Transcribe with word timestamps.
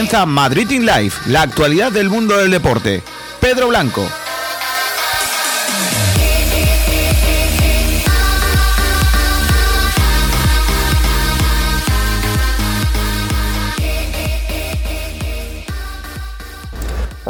comienza 0.00 0.24
Madrid 0.24 0.70
in 0.70 0.86
Life, 0.86 1.28
la 1.30 1.42
actualidad 1.42 1.92
del 1.92 2.08
mundo 2.08 2.38
del 2.38 2.50
deporte. 2.50 3.02
Pedro 3.38 3.68
Blanco. 3.68 4.19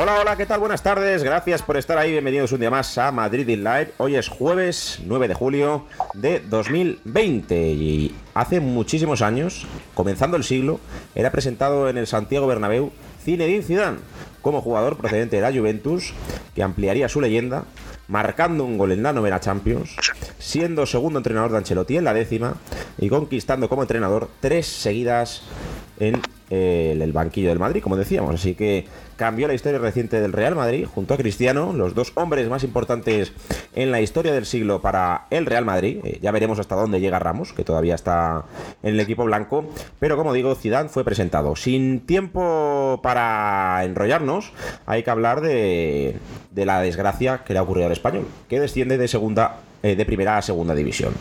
Hola, 0.03 0.19
hola, 0.19 0.35
¿qué 0.35 0.47
tal? 0.47 0.61
Buenas 0.61 0.83
tardes, 0.83 1.23
gracias 1.23 1.61
por 1.61 1.77
estar 1.77 1.99
ahí, 1.99 2.11
bienvenidos 2.13 2.53
un 2.53 2.61
día 2.61 2.71
más 2.71 2.97
a 2.97 3.13
Madrid 3.13 3.47
in 3.47 3.63
Live. 3.63 3.93
Hoy 3.99 4.17
es 4.17 4.29
jueves 4.29 4.99
9 5.05 5.29
de 5.29 5.35
julio 5.35 5.85
de 6.15 6.41
2020 6.41 7.55
y 7.73 8.15
hace 8.33 8.61
muchísimos 8.61 9.21
años, 9.21 9.67
comenzando 9.93 10.39
el 10.39 10.45
siglo, 10.45 10.81
era 11.15 11.31
presentado 11.31 11.91
en 11.91 11.99
el 11.99 12.07
Santiago 12.07 12.47
Bernabéu 12.47 12.93
Zinedine 13.23 13.63
Zidane 13.63 13.99
como 14.41 14.63
jugador 14.63 14.97
procedente 14.97 15.37
de 15.37 15.43
la 15.43 15.53
Juventus 15.53 16.15
que 16.55 16.63
ampliaría 16.63 17.11
su 17.11 17.21
leyenda 17.21 17.65
marcando 18.09 18.65
un 18.65 18.79
gol 18.79 18.93
en 18.93 19.03
la 19.03 19.13
novena 19.13 19.39
Champions, 19.39 19.97
siendo 20.39 20.87
segundo 20.87 21.19
entrenador 21.19 21.51
de 21.51 21.59
Ancelotti 21.59 21.99
en 21.99 22.05
la 22.05 22.15
décima 22.15 22.55
y 22.97 23.11
conquistando 23.11 23.69
como 23.69 23.83
entrenador 23.83 24.31
tres 24.41 24.67
seguidas 24.67 25.43
en 26.01 26.21
eh, 26.51 26.99
el 27.01 27.13
banquillo 27.13 27.51
del 27.51 27.61
Madrid, 27.61 27.83
como 27.83 27.97
decíamos. 27.97 28.35
Así 28.35 28.55
que 28.55 28.87
cambió 29.17 29.47
la 29.47 29.55
historia 29.55 29.79
reciente 29.79 30.21
del 30.21 30.33
Real 30.33 30.57
Madrid 30.57 30.87
junto 30.93 31.15
a 31.15 31.17
Cristiano, 31.17 31.73
los 31.73 31.95
dos 31.95 32.13
hombres 32.17 32.49
más 32.49 32.65
importantes 32.65 33.33
en 33.75 33.93
la 33.93 34.01
historia 34.01 34.33
del 34.33 34.47
siglo 34.47 34.81
para 34.81 35.27
el 35.31 35.47
Real 35.47 35.65
Madrid. 35.65 36.01
Eh, 36.03 36.19
ya 36.21 36.33
veremos 36.33 36.59
hasta 36.59 36.75
dónde 36.75 37.01
llega 37.01 37.21
Ramos, 37.21 37.53
que 37.53 37.63
todavía 37.63 37.95
está 37.95 38.47
en 38.83 38.95
el 38.95 39.01
equipo 39.01 39.25
blanco. 39.25 39.67
Pero 40.01 40.17
como 40.17 40.33
digo, 40.33 40.55
Zidane 40.57 40.89
fue 40.89 41.05
presentado. 41.05 41.55
Sin 41.55 42.01
tiempo 42.01 42.99
para 43.03 43.85
enrollarnos, 43.85 44.53
hay 44.87 45.05
que 45.05 45.11
hablar 45.11 45.43
de, 45.43 46.17
de 46.51 46.67
la 46.67 46.81
desgracia 46.81 47.45
que 47.45 47.53
le 47.53 47.61
ha 47.61 47.63
ocurrido 47.63 47.87
al 47.87 47.93
español, 47.93 48.27
que 48.49 48.59
desciende 48.59 48.99
de 48.99 49.07
segunda 49.07 49.61
eh, 49.83 49.97
de 49.97 50.05
primera 50.05 50.37
a 50.37 50.43
segunda 50.43 50.75
división. 50.75 51.15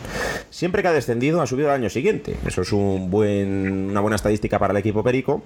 Siempre 0.50 0.82
que 0.82 0.88
ha 0.88 0.92
descendido 0.92 1.40
ha 1.40 1.46
subido 1.46 1.70
al 1.70 1.76
año 1.76 1.90
siguiente. 1.90 2.36
Eso 2.46 2.62
es 2.62 2.72
un 2.72 3.10
buen, 3.10 3.90
una 3.90 4.00
buena 4.00 4.16
estadística 4.16 4.58
para 4.58 4.72
el 4.72 4.76
equipo 4.76 5.02
Perico, 5.02 5.42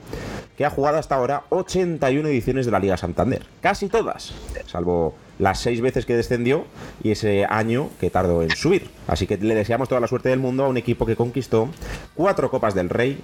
que 0.56 0.64
ha 0.64 0.70
jugado 0.70 0.98
hasta 0.98 1.14
ahora 1.14 1.44
81 1.50 2.28
ediciones 2.28 2.66
de 2.66 2.72
la 2.72 2.78
Liga 2.78 2.96
Santander. 2.96 3.46
Casi 3.60 3.88
todas, 3.88 4.34
salvo 4.66 5.14
las 5.38 5.60
seis 5.60 5.80
veces 5.80 6.06
que 6.06 6.16
descendió 6.16 6.64
y 7.02 7.10
ese 7.10 7.44
año 7.44 7.90
que 8.00 8.10
tardó 8.10 8.42
en 8.42 8.50
subir. 8.50 8.88
Así 9.06 9.26
que 9.26 9.36
le 9.36 9.54
deseamos 9.54 9.88
toda 9.88 10.00
la 10.00 10.06
suerte 10.06 10.28
del 10.28 10.38
mundo 10.38 10.64
a 10.64 10.68
un 10.68 10.76
equipo 10.76 11.06
que 11.06 11.16
conquistó 11.16 11.68
cuatro 12.14 12.50
Copas 12.50 12.74
del 12.74 12.88
Rey, 12.88 13.18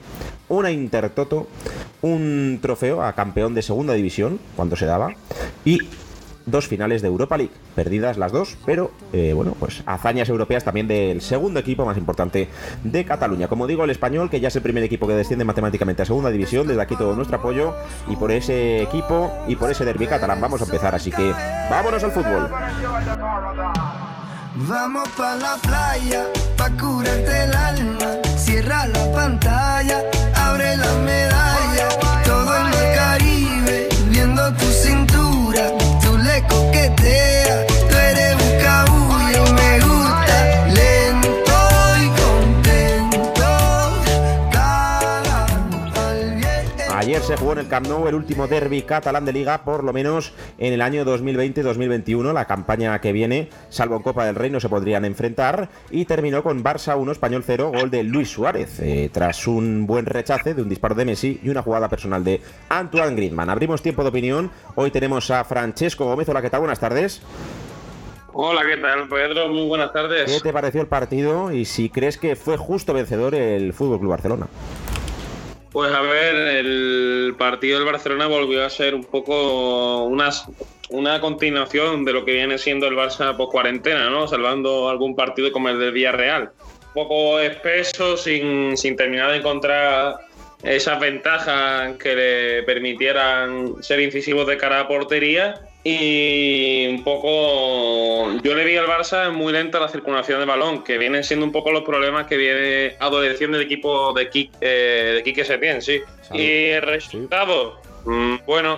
una 0.48 0.70
Intertoto, 0.70 1.48
un 2.02 2.58
trofeo 2.60 3.02
a 3.02 3.12
campeón 3.14 3.54
de 3.54 3.62
segunda 3.62 3.94
división, 3.94 4.40
cuando 4.56 4.76
se 4.76 4.86
daba, 4.86 5.14
y 5.64 5.80
dos 6.50 6.68
finales 6.68 7.02
de 7.02 7.08
Europa 7.08 7.36
League, 7.36 7.52
perdidas 7.74 8.16
las 8.18 8.32
dos, 8.32 8.56
pero 8.66 8.90
eh, 9.12 9.32
bueno, 9.34 9.54
pues 9.58 9.82
hazañas 9.86 10.28
europeas 10.28 10.64
también 10.64 10.88
del 10.88 11.20
segundo 11.20 11.60
equipo 11.60 11.84
más 11.84 11.96
importante 11.96 12.48
de 12.84 13.04
Cataluña. 13.04 13.48
Como 13.48 13.66
digo, 13.66 13.84
el 13.84 13.90
español, 13.90 14.30
que 14.30 14.40
ya 14.40 14.48
es 14.48 14.56
el 14.56 14.62
primer 14.62 14.84
equipo 14.84 15.06
que 15.06 15.14
desciende 15.14 15.44
matemáticamente 15.44 16.02
a 16.02 16.04
segunda 16.04 16.30
división, 16.30 16.66
desde 16.66 16.82
aquí 16.82 16.96
todo 16.96 17.14
nuestro 17.14 17.36
apoyo 17.36 17.74
y 18.08 18.16
por 18.16 18.30
ese 18.30 18.82
equipo 18.82 19.32
y 19.48 19.56
por 19.56 19.70
ese 19.70 19.84
derby 19.84 20.06
catalán 20.06 20.40
vamos 20.40 20.60
a 20.60 20.64
empezar, 20.64 20.94
así 20.94 21.10
que 21.10 21.32
vámonos 21.70 22.02
al 22.04 22.12
fútbol. 22.12 22.50
Vamos 24.68 25.08
pa 25.16 25.36
la 25.36 25.56
playa, 25.62 26.26
pa 26.56 26.68
curarte 26.70 27.44
el 27.44 27.54
alma. 27.54 28.06
Cierra 28.36 28.86
la 28.86 29.12
pantalla, 29.12 30.02
abre 30.34 30.76
la 30.76 30.92
medalla. 31.04 31.49
Se 47.30 47.36
jugó 47.36 47.52
en 47.52 47.58
el 47.58 47.68
Camp 47.68 47.86
Nou 47.86 48.08
el 48.08 48.16
último 48.16 48.48
derby 48.48 48.82
catalán 48.82 49.24
de 49.24 49.32
liga, 49.32 49.62
por 49.62 49.84
lo 49.84 49.92
menos 49.92 50.32
en 50.58 50.72
el 50.72 50.82
año 50.82 51.04
2020-2021, 51.04 52.32
la 52.32 52.46
campaña 52.46 53.00
que 53.00 53.12
viene, 53.12 53.50
salvo 53.68 53.94
en 53.94 54.02
Copa 54.02 54.24
del 54.24 54.34
Rey, 54.34 54.50
no 54.50 54.58
se 54.58 54.68
podrían 54.68 55.04
enfrentar, 55.04 55.68
y 55.92 56.06
terminó 56.06 56.42
con 56.42 56.64
Barça 56.64 56.98
1, 56.98 57.12
Español 57.12 57.44
0, 57.46 57.70
gol 57.72 57.88
de 57.88 58.02
Luis 58.02 58.30
Suárez, 58.30 58.80
eh, 58.80 59.10
tras 59.12 59.46
un 59.46 59.86
buen 59.86 60.06
rechace 60.06 60.54
de 60.54 60.62
un 60.62 60.68
disparo 60.68 60.96
de 60.96 61.04
Messi 61.04 61.40
y 61.40 61.50
una 61.50 61.62
jugada 61.62 61.88
personal 61.88 62.24
de 62.24 62.40
Antoine 62.68 63.14
Griezmann. 63.14 63.48
Abrimos 63.48 63.80
tiempo 63.80 64.02
de 64.02 64.08
opinión, 64.08 64.50
hoy 64.74 64.90
tenemos 64.90 65.30
a 65.30 65.44
Francesco 65.44 66.06
Gómez, 66.06 66.28
hola, 66.28 66.42
¿qué 66.42 66.50
tal? 66.50 66.58
Buenas 66.58 66.80
tardes. 66.80 67.22
Hola, 68.32 68.62
¿qué 68.66 68.76
tal, 68.76 69.08
Pedro? 69.08 69.48
Muy 69.50 69.68
buenas 69.68 69.92
¿Qué 69.92 69.98
tardes. 70.00 70.42
te 70.42 70.52
pareció 70.52 70.80
el 70.80 70.88
partido 70.88 71.52
y 71.52 71.64
si 71.64 71.90
crees 71.90 72.18
que 72.18 72.34
fue 72.34 72.56
justo 72.56 72.92
vencedor 72.92 73.36
el 73.36 73.72
Fútbol 73.72 74.00
Club 74.00 74.10
Barcelona? 74.10 74.48
Pues 75.72 75.92
a 75.92 76.00
ver, 76.00 76.34
el 76.34 77.34
partido 77.38 77.78
del 77.78 77.86
Barcelona 77.86 78.26
volvió 78.26 78.64
a 78.64 78.70
ser 78.70 78.94
un 78.94 79.04
poco 79.04 80.04
una, 80.04 80.30
una 80.88 81.20
continuación 81.20 82.04
de 82.04 82.12
lo 82.12 82.24
que 82.24 82.32
viene 82.32 82.58
siendo 82.58 82.88
el 82.88 82.96
Barça 82.96 83.36
post 83.36 83.52
cuarentena, 83.52 84.10
¿no? 84.10 84.26
Salvando 84.26 84.88
algún 84.88 85.14
partido 85.14 85.52
como 85.52 85.68
el 85.68 85.78
del 85.78 85.92
Villarreal. 85.92 86.50
Un 86.88 86.92
poco 86.94 87.38
espeso, 87.38 88.16
sin, 88.16 88.76
sin 88.76 88.96
terminar 88.96 89.30
de 89.30 89.36
encontrar 89.36 90.16
esas 90.64 90.98
ventajas 90.98 91.96
que 91.98 92.16
le 92.16 92.62
permitieran 92.64 93.80
ser 93.80 94.00
incisivos 94.00 94.48
de 94.48 94.56
cara 94.56 94.80
a 94.80 94.88
portería. 94.88 95.69
Y 95.82 96.86
un 96.88 97.02
poco. 97.02 98.38
Yo 98.42 98.54
le 98.54 98.64
vi 98.64 98.76
al 98.76 98.86
Barça 98.86 99.30
muy 99.30 99.52
lenta 99.52 99.80
la 99.80 99.88
circulación 99.88 100.40
de 100.40 100.46
balón, 100.46 100.84
que 100.84 100.98
vienen 100.98 101.24
siendo 101.24 101.46
un 101.46 101.52
poco 101.52 101.72
los 101.72 101.84
problemas 101.84 102.26
que 102.26 102.36
viene 102.36 102.96
adoleciendo 103.00 103.56
el 103.56 103.64
equipo 103.64 104.12
de, 104.12 104.28
Kik, 104.28 104.52
eh, 104.60 105.12
de 105.16 105.22
Quique 105.22 105.44
Setién, 105.44 105.80
sí. 105.80 106.00
Salud. 106.22 106.40
Y 106.42 106.70
el 106.70 106.82
resultado, 106.82 107.80
mm, 108.04 108.36
bueno, 108.46 108.76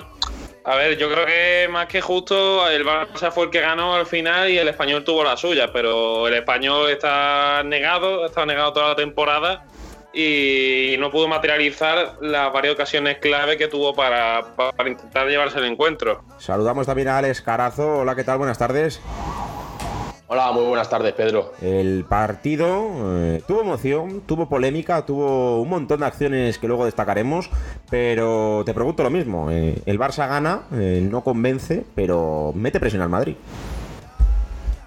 a 0.64 0.76
ver, 0.76 0.96
yo 0.96 1.10
creo 1.10 1.26
que 1.26 1.68
más 1.68 1.86
que 1.88 2.00
justo, 2.00 2.68
el 2.70 2.84
Barça 2.84 3.32
fue 3.32 3.46
el 3.46 3.50
que 3.50 3.60
ganó 3.60 3.96
al 3.96 4.06
final 4.06 4.48
y 4.48 4.58
el 4.58 4.68
español 4.68 5.02
tuvo 5.02 5.24
la 5.24 5.36
suya, 5.36 5.72
pero 5.72 6.28
el 6.28 6.34
español 6.34 6.88
está 6.88 7.62
negado, 7.64 8.26
estado 8.26 8.46
negado 8.46 8.72
toda 8.72 8.88
la 8.90 8.96
temporada 8.96 9.66
y 10.12 10.96
no 10.98 11.10
pudo 11.10 11.28
materializar 11.28 12.18
las 12.20 12.52
varias 12.52 12.74
ocasiones 12.74 13.18
clave 13.18 13.56
que 13.56 13.68
tuvo 13.68 13.94
para, 13.94 14.54
para 14.56 14.88
intentar 14.88 15.26
llevarse 15.26 15.58
el 15.58 15.64
encuentro. 15.64 16.22
Saludamos 16.38 16.86
también 16.86 17.08
a 17.08 17.18
Alex 17.18 17.40
Carazo, 17.40 17.98
hola, 17.98 18.14
¿qué 18.14 18.24
tal? 18.24 18.38
Buenas 18.38 18.58
tardes. 18.58 19.00
Hola, 20.34 20.50
muy 20.50 20.64
buenas 20.64 20.88
tardes, 20.88 21.12
Pedro. 21.12 21.52
El 21.60 22.06
partido 22.08 22.88
eh, 23.20 23.42
tuvo 23.46 23.60
emoción, 23.60 24.22
tuvo 24.22 24.48
polémica, 24.48 25.04
tuvo 25.04 25.60
un 25.60 25.68
montón 25.68 26.00
de 26.00 26.06
acciones 26.06 26.58
que 26.58 26.66
luego 26.66 26.86
destacaremos, 26.86 27.50
pero 27.90 28.62
te 28.64 28.72
pregunto 28.72 29.02
lo 29.02 29.10
mismo, 29.10 29.50
eh, 29.50 29.82
el 29.84 29.98
Barça 29.98 30.26
gana, 30.26 30.62
eh, 30.72 31.06
no 31.06 31.22
convence, 31.22 31.84
pero 31.94 32.52
mete 32.54 32.80
presión 32.80 33.02
al 33.02 33.10
Madrid. 33.10 33.36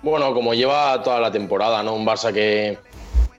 Bueno, 0.01 0.33
como 0.33 0.55
lleva 0.55 1.03
toda 1.03 1.19
la 1.19 1.31
temporada, 1.31 1.83
¿no? 1.83 1.93
Un 1.93 2.07
Barça 2.07 2.33
que, 2.33 2.79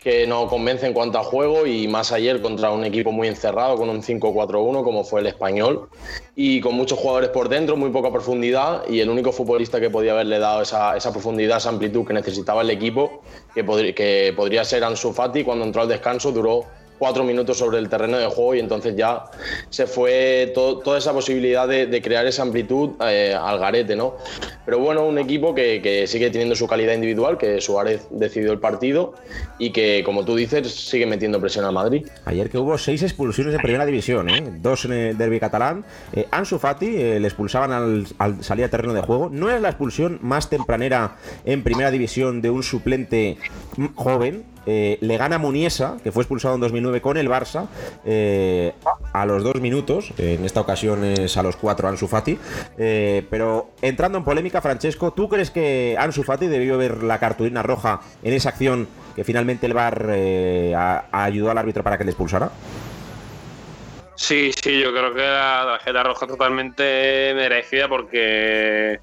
que 0.07 0.25
no 0.25 0.47
convence 0.47 0.87
en 0.87 0.93
cuanto 0.93 1.19
a 1.19 1.25
juego 1.25 1.67
y 1.67 1.89
más 1.89 2.13
ayer 2.13 2.41
contra 2.41 2.71
un 2.71 2.85
equipo 2.85 3.11
muy 3.11 3.27
encerrado 3.27 3.77
con 3.77 3.89
un 3.89 4.05
5-4-1 4.05 4.85
como 4.85 5.03
fue 5.03 5.21
el 5.21 5.27
español 5.27 5.89
y 6.37 6.61
con 6.61 6.77
muchos 6.77 6.97
jugadores 6.97 7.31
por 7.31 7.49
dentro, 7.49 7.77
muy 7.77 7.91
poca 7.91 8.13
profundidad 8.13 8.85
y 8.89 9.01
el 9.01 9.11
único 9.11 9.33
futbolista 9.33 9.81
que 9.81 9.91
podía 9.91 10.13
haberle 10.13 10.39
dado 10.39 10.63
esa, 10.63 10.97
esa 10.97 11.11
profundidad, 11.11 11.57
esa 11.57 11.71
amplitud 11.71 12.07
que 12.07 12.13
necesitaba 12.13 12.63
el 12.63 12.71
equipo, 12.71 13.25
que, 13.53 13.65
que 13.97 14.33
podría 14.37 14.65
ser 14.65 14.85
Ansu 14.85 15.13
Fati 15.13 15.43
cuando 15.43 15.65
entró 15.65 15.83
al 15.83 15.89
descanso, 15.89 16.31
duró 16.31 16.67
cuatro 16.99 17.25
minutos 17.25 17.59
sobre 17.59 17.79
el 17.79 17.89
terreno 17.89 18.17
de 18.19 18.27
juego 18.27 18.55
y 18.55 18.61
entonces 18.61 18.95
ya 18.97 19.25
se 19.71 19.87
fue 19.87 20.53
to- 20.55 20.79
toda 20.79 20.99
esa 20.99 21.13
posibilidad 21.13 21.67
de, 21.69 21.87
de 21.87 22.03
crear 22.03 22.27
esa 22.27 22.43
amplitud 22.43 22.91
eh, 23.01 23.35
al 23.39 23.59
garete, 23.59 23.97
¿no? 23.97 24.17
Pero 24.65 24.79
bueno, 24.81 25.05
un 25.07 25.19
equipo 25.19 25.55
que, 25.55 26.05
sigue 26.07 26.31
teniendo 26.31 26.55
su 26.57 26.67
calidad 26.67 26.95
individual, 26.95 27.39
que 27.39 27.61
Suárez 27.61 28.07
decidió 28.11 28.53
el 28.53 28.59
partido 28.59 29.15
y 29.59 29.71
que, 29.71 30.03
como 30.05 30.25
tú 30.25 30.35
dices, 30.37 30.69
sigue 30.73 31.07
metiendo 31.07 31.41
presión 31.41 31.65
al 31.65 31.73
Madrid. 31.73 32.07
Ayer 32.25 32.51
que 32.51 32.59
hubo 32.59 32.77
seis 32.79 33.03
expulsiones 33.03 33.55
en 33.55 33.61
primera 33.61 33.87
división, 33.87 34.29
¿eh? 34.29 34.43
dos 34.61 34.85
en 34.87 34.93
el 34.93 35.19
derby 35.19 35.39
catalán. 35.39 35.85
Eh, 36.13 36.27
Ansu 36.31 36.59
Fati 36.59 36.87
eh, 36.97 37.21
le 37.21 37.29
expulsaban 37.29 37.73
al, 37.73 38.07
al 38.19 38.43
salir 38.43 38.65
a 38.65 38.69
terreno 38.69 38.93
de 38.95 39.03
juego. 39.03 39.29
No 39.31 39.51
es 39.51 39.61
la 39.61 39.69
expulsión 39.69 40.19
más 40.23 40.51
tempranera 40.51 41.17
en 41.45 41.63
primera 41.63 41.91
división 41.91 42.43
de 42.43 42.51
un 42.51 42.63
suplente 42.63 43.39
joven. 43.95 44.45
Eh, 44.67 44.99
le 45.01 45.17
gana 45.17 45.39
Muniesa, 45.39 45.97
que 46.03 46.11
fue 46.11 46.23
expulsado 46.23 46.57
en 46.57 46.61
2009 46.61 47.01
con 47.01 47.17
el 47.17 47.29
Barça, 47.29 47.69
eh, 48.05 48.73
a 49.13 49.25
los 49.25 49.45
dos 49.45 49.61
minutos. 49.61 50.13
En 50.19 50.45
esta 50.45 50.61
ocasión 50.61 51.05
es 51.05 51.37
a 51.37 51.43
los 51.43 51.57
cuatro 51.57 51.89
Ansu 51.89 52.09
Fati. 52.09 52.39
Eh, 52.77 53.25
pero 53.31 53.71
entrando 53.81 54.19
en 54.19 54.25
polémica, 54.25 54.61
Francesco, 54.61 55.13
¿tú 55.13 55.29
crees 55.29 55.51
que 55.51 55.97
Ansu 55.99 56.23
Fati 56.23 56.49
debió 56.49 56.77
ver 56.79 57.03
la 57.03 57.19
cartulina 57.19 57.63
roja 57.63 58.01
en 58.23 58.35
esa 58.35 58.51
acción 58.51 58.89
que 59.15 59.25
finalmente 59.25 59.67
el 59.67 59.75
VAR 59.75 60.11
ayudó 61.13 61.51
al 61.51 61.59
árbitro 61.59 61.83
para 61.83 61.97
que 61.97 62.05
le 62.05 62.11
expulsara? 62.11 62.51
Sí, 64.17 64.51
sí, 64.53 64.81
yo 64.81 64.93
creo 64.93 65.15
que 65.15 65.21
la 65.21 65.65
tarjeta 65.67 66.03
roja 66.03 66.27
totalmente 66.27 67.33
merecida 67.35 67.87
porque 67.87 68.99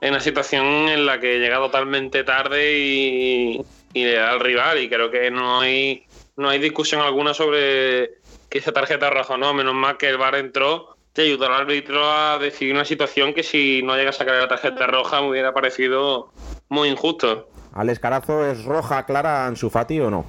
es 0.00 0.10
una 0.10 0.20
situación 0.20 0.64
en 0.88 1.06
la 1.06 1.18
que 1.18 1.38
llega 1.38 1.56
totalmente 1.56 2.22
tarde 2.22 2.78
y, 2.78 3.64
y 3.92 4.04
le 4.04 4.14
da 4.14 4.30
al 4.30 4.40
rival 4.40 4.78
y 4.80 4.88
creo 4.88 5.10
que 5.10 5.30
no 5.30 5.60
hay 5.60 6.04
no 6.36 6.48
hay 6.48 6.58
discusión 6.58 7.00
alguna 7.00 7.34
sobre 7.34 8.18
que 8.48 8.58
esa 8.58 8.72
tarjeta 8.72 9.10
roja 9.10 9.36
no, 9.36 9.52
menos 9.54 9.74
mal 9.74 9.96
que 9.96 10.08
el 10.08 10.18
VAR 10.18 10.36
entró 10.36 10.96
te 11.12 11.22
ayudó 11.22 11.46
al 11.46 11.54
árbitro 11.54 12.08
a 12.08 12.38
decidir 12.38 12.74
una 12.74 12.84
situación 12.84 13.34
que 13.34 13.42
si 13.42 13.82
no 13.82 13.96
llega 13.96 14.10
a 14.10 14.12
sacar 14.12 14.36
la 14.36 14.48
tarjeta 14.48 14.86
roja 14.86 15.20
me 15.20 15.30
hubiera 15.30 15.52
parecido 15.52 16.30
muy 16.68 16.88
injusto. 16.88 17.48
¿Alex 17.74 17.98
Carazo 17.98 18.46
es 18.46 18.64
roja 18.64 19.04
clara 19.04 19.46
Ansu 19.46 19.68
Fati 19.68 19.98
o 20.00 20.10
no? 20.10 20.24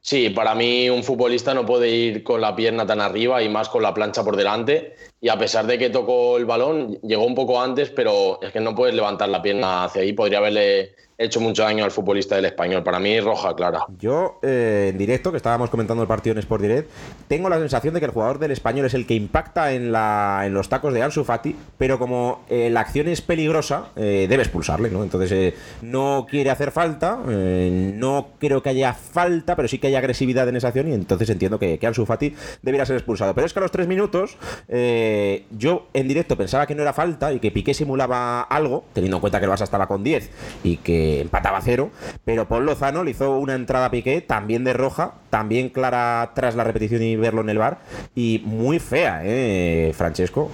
Sí, 0.00 0.30
para 0.30 0.54
mí 0.54 0.88
un 0.88 1.04
futbolista 1.04 1.54
no 1.54 1.66
puede 1.66 1.90
ir 1.90 2.22
con 2.22 2.40
la 2.40 2.56
pierna 2.56 2.86
tan 2.86 3.00
arriba 3.00 3.42
y 3.42 3.48
más 3.48 3.68
con 3.68 3.82
la 3.82 3.92
plancha 3.92 4.24
por 4.24 4.36
delante. 4.36 4.94
Y 5.20 5.28
a 5.28 5.38
pesar 5.38 5.66
de 5.66 5.78
que 5.78 5.90
tocó 5.90 6.38
el 6.38 6.46
balón, 6.46 6.98
llegó 7.02 7.26
un 7.26 7.34
poco 7.34 7.60
antes, 7.60 7.90
pero 7.90 8.40
es 8.40 8.52
que 8.52 8.60
no 8.60 8.74
puedes 8.74 8.94
levantar 8.94 9.28
la 9.28 9.42
pierna 9.42 9.84
hacia 9.84 10.00
ahí. 10.02 10.14
Podría 10.14 10.38
haberle 10.38 10.94
hecho 11.18 11.38
mucho 11.38 11.62
daño 11.64 11.84
al 11.84 11.90
futbolista 11.90 12.36
del 12.36 12.46
español. 12.46 12.82
Para 12.82 12.98
mí, 12.98 13.20
roja 13.20 13.54
clara. 13.54 13.84
Yo, 13.98 14.38
eh, 14.42 14.88
en 14.90 14.96
directo, 14.96 15.30
que 15.30 15.36
estábamos 15.36 15.68
comentando 15.68 16.02
el 16.02 16.08
partido 16.08 16.32
en 16.32 16.38
Sport 16.38 16.62
Direct, 16.62 16.90
tengo 17.28 17.50
la 17.50 17.58
sensación 17.58 17.92
de 17.92 18.00
que 18.00 18.06
el 18.06 18.12
jugador 18.12 18.38
del 18.38 18.52
español 18.52 18.86
es 18.86 18.94
el 18.94 19.06
que 19.06 19.12
impacta 19.12 19.74
en, 19.74 19.92
la, 19.92 20.44
en 20.46 20.54
los 20.54 20.70
tacos 20.70 20.94
de 20.94 21.02
Ansu 21.02 21.22
Fati, 21.24 21.54
pero 21.76 21.98
como 21.98 22.46
eh, 22.48 22.70
la 22.70 22.80
acción 22.80 23.06
es 23.08 23.20
peligrosa, 23.20 23.88
eh, 23.96 24.28
debe 24.30 24.42
expulsarle, 24.42 24.88
¿no? 24.88 25.02
Entonces, 25.02 25.30
eh, 25.32 25.54
no 25.82 26.26
quiere 26.26 26.48
hacer 26.48 26.70
falta, 26.70 27.20
eh, 27.28 27.92
no 27.94 28.28
creo 28.38 28.62
que 28.62 28.70
haya 28.70 28.94
falta, 28.94 29.56
pero 29.56 29.68
sí 29.68 29.78
que 29.78 29.88
haya 29.88 29.98
agresividad 29.98 30.48
en 30.48 30.56
esa 30.56 30.68
acción, 30.68 30.88
y 30.88 30.94
entonces 30.94 31.28
entiendo 31.28 31.58
que, 31.58 31.78
que 31.78 31.86
Ansu 31.86 32.06
Fati 32.06 32.34
debería 32.62 32.86
ser 32.86 32.96
expulsado. 32.96 33.34
Pero 33.34 33.46
es 33.46 33.52
que 33.52 33.58
a 33.58 33.62
los 33.62 33.72
tres 33.72 33.88
minutos, 33.88 34.38
eh, 34.68 35.09
yo 35.50 35.88
en 35.94 36.08
directo 36.08 36.36
pensaba 36.36 36.66
que 36.66 36.74
no 36.74 36.82
era 36.82 36.92
falta 36.92 37.32
y 37.32 37.40
que 37.40 37.50
Piqué 37.50 37.74
simulaba 37.74 38.42
algo, 38.42 38.84
teniendo 38.92 39.16
en 39.16 39.20
cuenta 39.20 39.38
que 39.38 39.46
el 39.46 39.50
Barça 39.50 39.64
estaba 39.64 39.86
con 39.86 40.02
10 40.04 40.30
y 40.64 40.76
que 40.78 41.20
empataba 41.20 41.60
cero, 41.62 41.90
pero 42.24 42.48
Paul 42.48 42.66
Lozano 42.66 43.04
le 43.04 43.12
hizo 43.12 43.38
una 43.38 43.54
entrada 43.54 43.86
a 43.86 43.90
Piqué 43.90 44.20
también 44.20 44.64
de 44.64 44.72
roja, 44.72 45.14
también 45.30 45.68
clara 45.68 46.32
tras 46.34 46.56
la 46.56 46.64
repetición 46.64 47.02
y 47.02 47.16
verlo 47.16 47.40
en 47.40 47.50
el 47.50 47.58
bar, 47.58 47.78
y 48.14 48.42
muy 48.44 48.78
fea, 48.78 49.22
¿eh, 49.24 49.92
Francesco? 49.96 50.50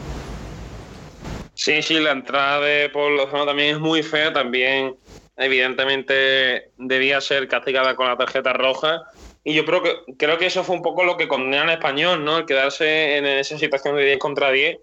Sí, 1.55 1.81
sí, 1.83 1.99
la 2.01 2.13
entrada 2.13 2.61
de 2.61 2.91
Paul 2.91 3.17
Lozano 3.17 3.47
también 3.47 3.77
es 3.77 3.81
muy 3.81 4.03
fea, 4.03 4.33
también 4.33 4.95
evidentemente 5.37 6.71
debía 6.77 7.21
ser 7.21 7.49
castigada 7.49 7.95
con 7.95 8.07
la 8.07 8.17
tarjeta 8.17 8.53
roja. 8.53 9.03
Y 9.49 9.55
yo 9.55 9.65
creo 9.65 9.81
que, 9.81 9.93
creo 10.19 10.39
que 10.39 10.47
eso 10.47 10.65
fue 10.65 10.75
un 10.75 10.83
poco 10.83 11.05
lo 11.05 11.17
que 11.17 11.29
condena 11.29 11.63
al 11.63 11.71
español, 11.71 12.25
¿no? 12.25 12.39
El 12.39 12.47
quedarse 12.47 13.17
en 13.17 13.27
esa 13.27 13.57
situación 13.57 13.95
de 13.95 14.05
10 14.05 14.19
contra 14.19 14.51
10, 14.51 14.79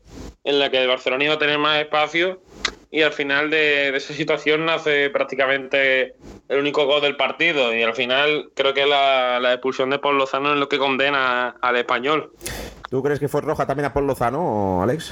en 0.45 0.57
la 0.57 0.71
que 0.71 0.81
el 0.81 0.87
Barcelona 0.87 1.25
iba 1.25 1.33
a 1.33 1.37
tener 1.37 1.57
más 1.57 1.81
espacio 1.81 2.39
y 2.89 3.01
al 3.01 3.11
final 3.11 3.49
de, 3.49 3.91
de 3.91 3.97
esa 3.97 4.13
situación 4.13 4.65
nace 4.65 5.09
prácticamente 5.09 6.15
el 6.47 6.59
único 6.61 6.85
gol 6.85 7.01
del 7.01 7.17
partido. 7.17 7.75
Y 7.75 7.83
al 7.83 7.93
final 7.93 8.51
creo 8.53 8.73
que 8.73 8.85
la, 8.85 9.37
la 9.41 9.51
expulsión 9.51 9.89
de 9.89 9.99
Paul 9.99 10.17
Lozano 10.17 10.53
es 10.53 10.59
lo 10.59 10.69
que 10.69 10.77
condena 10.77 11.57
al 11.59 11.75
español. 11.75 12.31
¿Tú 12.89 13.03
crees 13.03 13.19
que 13.19 13.27
fue 13.27 13.41
roja 13.41 13.67
también 13.67 13.87
a 13.87 13.93
Paul 13.93 14.07
Lozano, 14.07 14.81
Alex? 14.81 15.11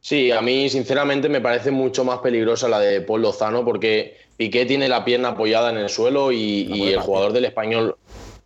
Sí, 0.00 0.32
a 0.32 0.40
mí 0.40 0.70
sinceramente 0.70 1.28
me 1.28 1.42
parece 1.42 1.72
mucho 1.72 2.06
más 2.06 2.20
peligrosa 2.20 2.70
la 2.70 2.80
de 2.80 3.02
Paul 3.02 3.20
Lozano 3.20 3.66
porque 3.66 4.16
Piqué 4.38 4.64
tiene 4.64 4.88
la 4.88 5.04
pierna 5.04 5.30
apoyada 5.30 5.68
en 5.68 5.76
el 5.76 5.90
suelo 5.90 6.32
y, 6.32 6.68
y 6.72 6.92
el 6.92 7.00
jugador 7.00 7.34
del 7.34 7.44
español. 7.44 7.96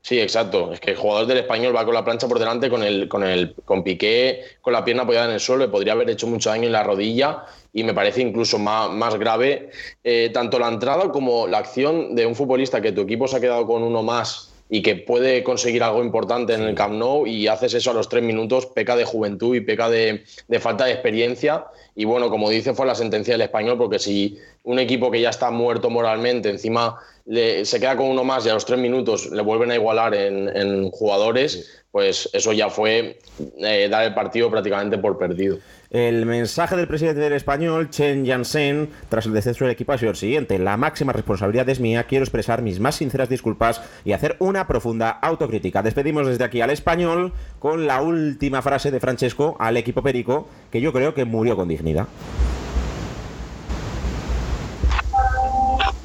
Sí, 0.03 0.19
exacto. 0.19 0.73
Es 0.73 0.81
que 0.81 0.93
el 0.93 0.97
jugador 0.97 1.27
del 1.27 1.39
español 1.39 1.77
va 1.77 1.85
con 1.85 1.95
la 1.95 2.05
plancha 2.05 2.27
por 2.27 2.39
delante, 2.39 2.71
con 2.71 2.83
el, 2.83 3.09
con 3.09 3.23
el, 3.23 3.55
con 3.65 3.85
Piqué, 3.85 4.43
con 4.63 4.73
la 4.73 4.85
pierna 4.85 5.03
apoyada 5.03 5.27
en 5.27 5.33
el 5.33 5.41
suelo, 5.41 5.65
y 5.65 5.69
podría 5.69 5.93
haber 5.93 6.09
hecho 6.09 6.27
mucho 6.27 6.49
daño 6.51 6.65
en 6.65 6.73
la 6.73 6.83
rodilla. 6.83 7.45
Y 7.73 7.85
me 7.85 7.93
parece 7.93 8.23
incluso 8.23 8.59
más, 8.59 8.91
más 8.91 9.17
grave 9.17 9.71
eh, 10.03 10.31
tanto 10.33 10.59
la 10.59 10.69
entrada 10.69 11.11
como 11.11 11.47
la 11.47 11.59
acción 11.59 12.15
de 12.15 12.27
un 12.27 12.35
futbolista 12.35 12.81
que 12.81 12.93
tu 12.93 13.03
equipo 13.03 13.29
se 13.29 13.37
ha 13.37 13.41
quedado 13.41 13.67
con 13.67 13.83
uno 13.83 14.03
más 14.03 14.50
y 14.71 14.83
que 14.83 14.95
puede 14.95 15.43
conseguir 15.43 15.83
algo 15.83 16.03
importante 16.03 16.55
en 16.55 16.63
el 16.63 16.75
Camp 16.77 16.95
Nou 16.95 17.27
y 17.27 17.49
haces 17.49 17.75
eso 17.75 17.91
a 17.91 17.95
los 17.95 18.09
tres 18.09 18.23
minutos, 18.23 18.67
peca 18.67 18.95
de 18.95 19.05
juventud 19.05 19.57
y 19.57 19.61
peca 19.61 19.89
de, 19.91 20.23
de 20.47 20.61
falta 20.61 20.85
de 20.85 20.93
experiencia. 20.93 21.65
Y 21.97 22.05
bueno, 22.05 22.31
como 22.31 22.49
dice, 22.49 22.73
fue 22.73 22.87
la 22.87 22.95
sentencia 22.95 23.35
del 23.35 23.41
español, 23.43 23.77
porque 23.77 23.99
si 23.99 24.39
un 24.63 24.79
equipo 24.79 25.11
que 25.11 25.21
ya 25.21 25.31
está 25.31 25.51
muerto 25.51 25.91
moralmente, 25.91 26.49
encima 26.51 26.99
le- 27.27 27.65
se 27.65 27.81
queda 27.81 27.97
con 27.97 28.07
uno 28.07 28.23
más 28.23 28.47
y 28.47 28.49
a 28.49 28.55
los 28.55 28.65
tres 28.65 28.79
minutos 28.79 29.31
le 29.33 29.43
vuelven 29.43 29.73
a 29.73 29.75
igualar 29.75 30.15
en, 30.15 30.49
en 30.57 30.91
jugadores, 30.93 31.80
pues 31.93 32.31
eso 32.33 32.53
ya 32.53 32.71
fue 32.71 33.19
eh, 33.59 33.89
dar 33.91 34.05
el 34.05 34.15
partido 34.15 34.51
prácticamente 34.51 34.99
por 34.99 35.19
perdido. 35.19 35.59
El 35.91 36.25
mensaje 36.25 36.77
del 36.77 36.87
presidente 36.87 37.21
del 37.21 37.33
español, 37.33 37.91
Chen 37.91 38.25
Jansen, 38.25 38.91
tras 39.09 39.27
el 39.27 39.33
descenso 39.33 39.65
del 39.65 39.73
equipo 39.73 39.93
ha 39.93 39.99
sido 39.99 40.13
el 40.13 40.17
siguiente. 40.17 40.57
La 40.61 40.77
máxima 40.77 41.13
responsabilidad 41.13 41.69
es 41.69 41.81
mía, 41.81 42.05
quiero 42.05 42.25
expresar 42.25 42.63
mis 42.63 42.79
más 42.79 42.95
sinceras 42.95 43.29
disculpas 43.29 43.83
y 44.05 44.13
hacer 44.13 44.37
una 44.39 44.69
profunda 44.69 45.11
autocrítica. 45.11 45.83
Despedimos 45.83 46.29
desde 46.29 46.45
aquí 46.45 46.61
al 46.61 46.71
español 46.71 47.33
con 47.59 47.89
la 47.89 48.03
última 48.03 48.63
frase 48.63 48.93
de 48.93 49.01
Francesco 49.01 49.57
al 49.59 49.77
equipo 49.77 50.01
perico, 50.01 50.49
que 50.71 50.81
yo 50.81 50.93
creo 50.93 51.13
que 51.13 51.25
murió 51.25 51.57
con 51.57 51.67
dignidad. 51.67 52.07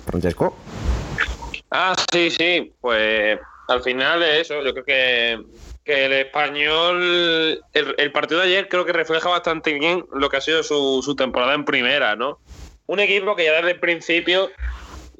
Francesco. 0.07 0.55
Ah, 1.69 1.93
sí, 2.11 2.31
sí, 2.31 2.73
pues 2.81 3.37
al 3.67 3.83
final 3.83 4.19
de 4.19 4.41
eso, 4.41 4.63
yo 4.63 4.73
creo 4.73 4.85
que, 4.85 5.43
que 5.85 6.05
el 6.05 6.13
español, 6.13 7.61
el, 7.73 7.95
el 7.97 8.11
partido 8.11 8.41
de 8.41 8.47
ayer 8.47 8.67
creo 8.67 8.85
que 8.85 8.91
refleja 8.91 9.29
bastante 9.29 9.71
bien 9.73 10.03
lo 10.11 10.29
que 10.29 10.37
ha 10.37 10.41
sido 10.41 10.63
su, 10.63 11.01
su 11.03 11.15
temporada 11.15 11.53
en 11.53 11.63
primera, 11.63 12.15
¿no? 12.15 12.39
Un 12.87 12.99
equipo 12.99 13.35
que 13.35 13.45
ya 13.45 13.53
desde 13.53 13.71
el 13.71 13.79
principio 13.79 14.49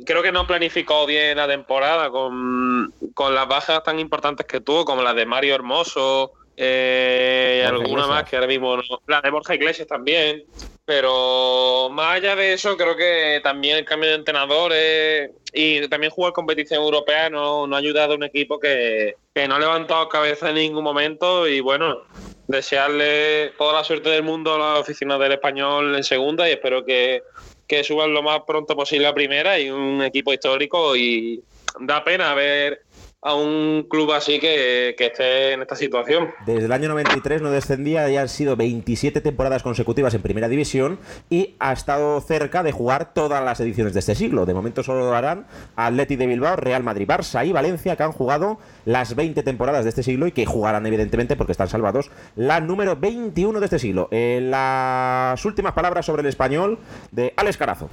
creo 0.06 0.24
que 0.24 0.32
no 0.32 0.48
planificó 0.48 1.06
bien 1.06 1.38
la 1.38 1.48
temporada 1.48 2.10
con, 2.10 2.92
con 3.14 3.36
las 3.36 3.48
bajas 3.48 3.84
tan 3.84 4.00
importantes 4.00 4.46
que 4.46 4.60
tuvo, 4.60 4.86
como 4.86 5.04
las 5.04 5.16
de 5.16 5.26
Mario 5.26 5.56
Hermoso, 5.56 6.34
eh, 6.58 7.62
y 7.64 7.66
alguna 7.66 7.88
Iglesias. 7.88 8.08
más 8.10 8.24
que 8.30 8.36
ahora 8.36 8.48
mismo 8.48 8.78
no. 8.78 8.84
La 9.08 9.22
de 9.22 9.30
Borja 9.30 9.56
Iglesias 9.56 9.88
también. 9.88 10.44
Pero 10.86 11.90
más 11.92 12.18
allá 12.18 12.36
de 12.36 12.54
eso, 12.54 12.78
creo 12.78 12.96
que 12.96 13.42
también 13.44 13.78
el 13.78 13.86
cambio 13.86 14.10
de 14.10 14.16
entrenadores 14.18 15.32
y 15.52 15.88
también 15.88 16.12
jugar 16.12 16.32
competición 16.34 16.84
europea 16.84 17.28
no, 17.30 17.66
no 17.66 17.76
ha 17.76 17.80
ayudado 17.80 18.14
a 18.14 18.18
un 18.18 18.24
equipo 18.24 18.60
que, 18.60 19.16
que 19.34 19.48
no 19.48 19.56
ha 19.56 19.60
levantado 19.60 20.08
cabeza 20.10 20.50
en 20.50 20.56
ningún 20.56 20.84
momento. 20.84 21.48
Y 21.48 21.60
bueno, 21.60 22.04
desearle 22.48 23.54
toda 23.58 23.74
la 23.74 23.84
suerte 23.84 24.10
del 24.10 24.22
mundo 24.22 24.54
a 24.54 24.60
la 24.60 24.80
oficina 24.80 25.18
del 25.18 25.32
español 25.32 25.96
en 25.96 26.04
segunda 26.04 26.48
y 26.48 26.52
espero 26.52 26.86
que, 26.86 27.24
que 27.68 27.84
suban 27.84 28.14
lo 28.14 28.22
más 28.22 28.42
pronto 28.46 28.76
posible 28.76 29.08
a 29.08 29.14
primera 29.14 29.58
y 29.60 29.72
un 29.72 30.04
equipo 30.04 30.34
histórico. 30.34 30.96
Y 30.96 31.42
da 31.80 32.04
pena 32.04 32.36
ver 32.36 32.84
a 33.22 33.34
un 33.34 33.88
club 33.90 34.12
así 34.12 34.40
que, 34.40 34.94
que 34.98 35.08
esté 35.08 35.54
en 35.54 35.62
esta 35.62 35.76
situación. 35.76 36.30
Desde 36.46 36.66
el 36.66 36.72
año 36.72 36.90
93 36.90 37.42
no 37.42 37.50
descendía, 37.50 38.08
ya 38.10 38.22
han 38.22 38.30
sido 38.30 38.56
27 38.56 39.20
temporadas 39.22 39.64
consecutivas 39.64 40.14
en 40.14 40.22
Primera 40.22 40.48
División 40.48 41.00
y 41.30 41.56
ha 41.60 41.74
estado 41.74 42.22
cerca 42.22 42.62
de 42.62 42.72
jugar 42.72 43.14
todas 43.14 43.44
las 43.44 43.60
ediciones 43.60 43.94
de 43.94 44.00
este 44.00 44.14
siglo. 44.14 44.46
De 44.46 44.54
momento 44.54 44.84
solo 44.84 45.00
lo 45.00 45.16
harán 45.16 45.48
Atleti 45.76 46.16
de 46.16 46.28
Bilbao, 46.28 46.56
Real 46.56 46.84
Madrid, 46.84 47.08
Barça 47.08 47.46
y 47.46 47.52
Valencia, 47.52 47.96
que 47.96 48.04
han 48.04 48.12
jugado 48.12 48.60
las 48.86 49.16
20 49.16 49.42
temporadas 49.44 49.84
de 49.84 49.90
este 49.90 50.04
siglo 50.04 50.28
y 50.28 50.32
que 50.32 50.46
jugarán 50.46 50.86
evidentemente 50.86 51.36
porque 51.36 51.52
están 51.52 51.68
salvados 51.68 52.12
la 52.36 52.60
número 52.60 52.96
21 52.96 53.60
de 53.60 53.66
este 53.66 53.80
siglo. 53.80 54.08
Eh, 54.12 54.40
las 54.44 55.44
últimas 55.46 55.74
palabras 55.74 56.06
sobre 56.06 56.22
el 56.22 56.28
español 56.28 56.78
de 57.12 57.34
Alex 57.38 57.58
Carazo. 57.58 57.90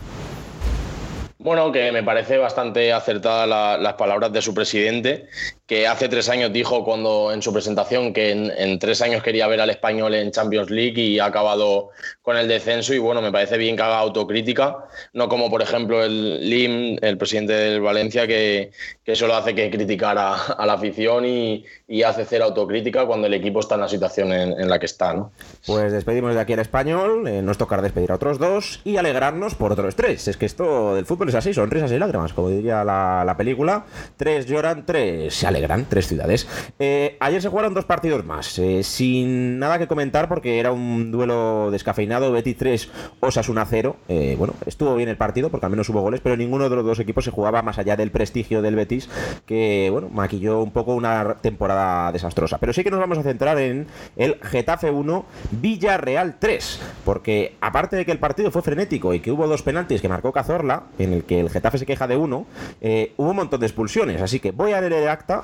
Bueno, 1.43 1.73
que 1.73 1.91
me 1.91 2.05
parece 2.05 2.39
bastante 2.39 2.93
acertada 2.93 3.47
la- 3.49 3.77
las 3.77 3.95
palabras 3.95 4.33
de 4.33 4.41
su 4.41 4.55
presidente, 4.55 5.27
que 5.67 5.89
hace 5.89 6.09
tres 6.09 6.29
años 6.29 6.53
dijo 6.53 6.85
cuando 6.85 7.33
en 7.33 7.43
su 7.43 7.53
presentación 7.53 8.13
que 8.13 8.31
en, 8.31 8.53
en 8.57 8.79
tres 8.79 9.03
años 9.03 9.23
quería 9.25 9.49
ver 9.49 9.61
al 9.61 9.71
español 9.71 10.15
en 10.15 10.31
Champions 10.31 10.71
League 10.71 11.01
y 11.03 11.19
ha 11.19 11.25
acabado 11.25 11.89
con 12.21 12.37
el 12.37 12.47
descenso 12.47 12.95
y 12.95 12.99
bueno, 12.99 13.21
me 13.23 13.33
parece 13.33 13.57
bien 13.59 13.75
que 13.75 13.83
haga 13.83 13.99
autocrítica, 13.99 14.77
no 15.15 15.29
como 15.29 15.51
por 15.51 15.63
ejemplo 15.63 16.05
el 16.05 16.49
Lim, 16.49 16.99
el 17.03 17.19
presidente 17.19 17.55
del 17.55 17.81
Valencia, 17.81 18.27
que, 18.29 18.71
que 19.05 19.17
solo 19.17 19.35
hace 19.35 19.55
que 19.55 19.69
criticar 19.71 20.19
a, 20.19 20.35
a 20.35 20.65
la 20.67 20.75
afición 20.75 21.25
y, 21.27 21.65
y 21.89 22.05
hace 22.05 22.25
cero 22.25 22.45
autocrítica 22.45 23.05
cuando 23.07 23.27
el 23.27 23.35
equipo 23.35 23.59
está 23.61 23.75
en 23.75 23.81
la 23.81 23.89
situación 23.89 24.33
en, 24.33 24.53
en 24.61 24.69
la 24.69 24.79
que 24.79 24.87
está. 24.87 25.13
¿no? 25.15 25.33
Pues 25.67 25.91
despedimos 25.91 26.35
de 26.35 26.41
aquí 26.41 26.53
al 26.53 26.61
español, 26.61 27.27
eh, 27.27 27.43
nos 27.43 27.59
tocará 27.59 27.83
despedir 27.83 28.13
a 28.13 28.17
otros 28.17 28.39
dos 28.39 28.81
y 28.85 28.97
alegrarnos 28.99 29.57
por 29.57 29.73
otros 29.73 29.97
tres. 29.97 30.29
Es 30.29 30.37
que 30.37 30.47
esto 30.47 30.95
del 30.95 31.05
fútbol 31.07 31.32
sorpresas 31.33 31.45
sí, 31.45 31.55
sonrisas 31.55 31.93
y 31.93 31.99
lágrimas, 31.99 32.33
como 32.33 32.51
diría 32.51 32.85
la, 32.85 33.25
la 33.25 33.37
película. 33.37 33.85
Tres 34.17 34.47
lloran, 34.47 34.85
tres 34.85 35.35
se 35.35 35.47
alegran, 35.47 35.87
tres 35.89 36.07
ciudades. 36.07 36.47
Eh, 36.79 37.17
ayer 37.21 37.41
se 37.41 37.49
jugaron 37.49 37.75
dos 37.75 37.85
partidos 37.85 38.25
más, 38.25 38.59
eh, 38.59 38.83
sin 38.83 39.59
nada 39.59 39.79
que 39.79 39.87
comentar 39.87 40.29
porque 40.29 40.61
era 40.61 40.73
un 40.73 41.11
duelo 41.11 41.71
descafeinado, 41.71 42.33
Betis 42.33 42.57
3, 42.57 42.91
Osasuna 43.21 43.67
0. 43.69 43.97
Eh, 44.09 44.35
bueno, 44.39 44.55
estuvo 44.67 44.95
bien 44.95 45.09
el 45.09 45.17
partido 45.17 45.51
porque 45.51 45.67
al 45.67 45.71
menos 45.71 45.89
hubo 45.89 46.01
goles, 46.01 46.21
pero 46.23 46.37
ninguno 46.37 46.69
de 46.69 46.77
los 46.77 46.85
dos 46.85 46.99
equipos 46.99 47.25
se 47.25 47.31
jugaba 47.31 47.63
más 47.63 47.79
allá 47.79 47.97
del 47.97 48.11
prestigio 48.11 48.63
del 48.63 48.77
Betis, 48.77 49.09
que 49.47 49.89
bueno, 49.91 50.09
maquilló 50.11 50.63
un 50.63 50.73
poco 50.73 50.95
una 50.95 51.37
temporada 51.41 52.13
desastrosa. 52.13 52.59
Pero 52.59 52.73
sí 52.73 52.85
que 52.85 52.91
nos 52.91 53.01
vamos 53.01 53.19
a 53.19 53.23
centrar 53.23 53.59
en 53.59 53.87
el 54.17 54.39
Getafe 54.43 54.91
1, 54.91 55.25
Villarreal 55.53 56.37
3, 56.39 56.81
porque 57.05 57.57
aparte 57.61 57.97
de 57.97 58.05
que 58.05 58.13
el 58.13 58.19
partido 58.19 58.51
fue 58.51 58.63
frenético 58.63 59.15
y 59.15 59.21
que 59.21 59.33
hubo 59.33 59.47
dos 59.47 59.63
penaltis 59.63 60.01
que 60.01 60.09
marcó 60.09 60.33
Cazorla, 60.33 60.85
en 60.99 61.13
el 61.13 61.22
que 61.23 61.41
el 61.41 61.51
Getafe 61.51 61.79
se 61.79 61.87
queja 61.87 62.07
de 62.07 62.17
uno, 62.17 62.47
eh, 62.81 63.13
hubo 63.17 63.31
un 63.31 63.37
montón 63.37 63.61
de 63.61 63.67
expulsiones. 63.67 64.21
Así 64.23 64.41
que 64.41 64.51
voy 64.51 64.73
a 64.73 64.81
leer 64.81 64.93
el 64.93 65.09
acta 65.09 65.43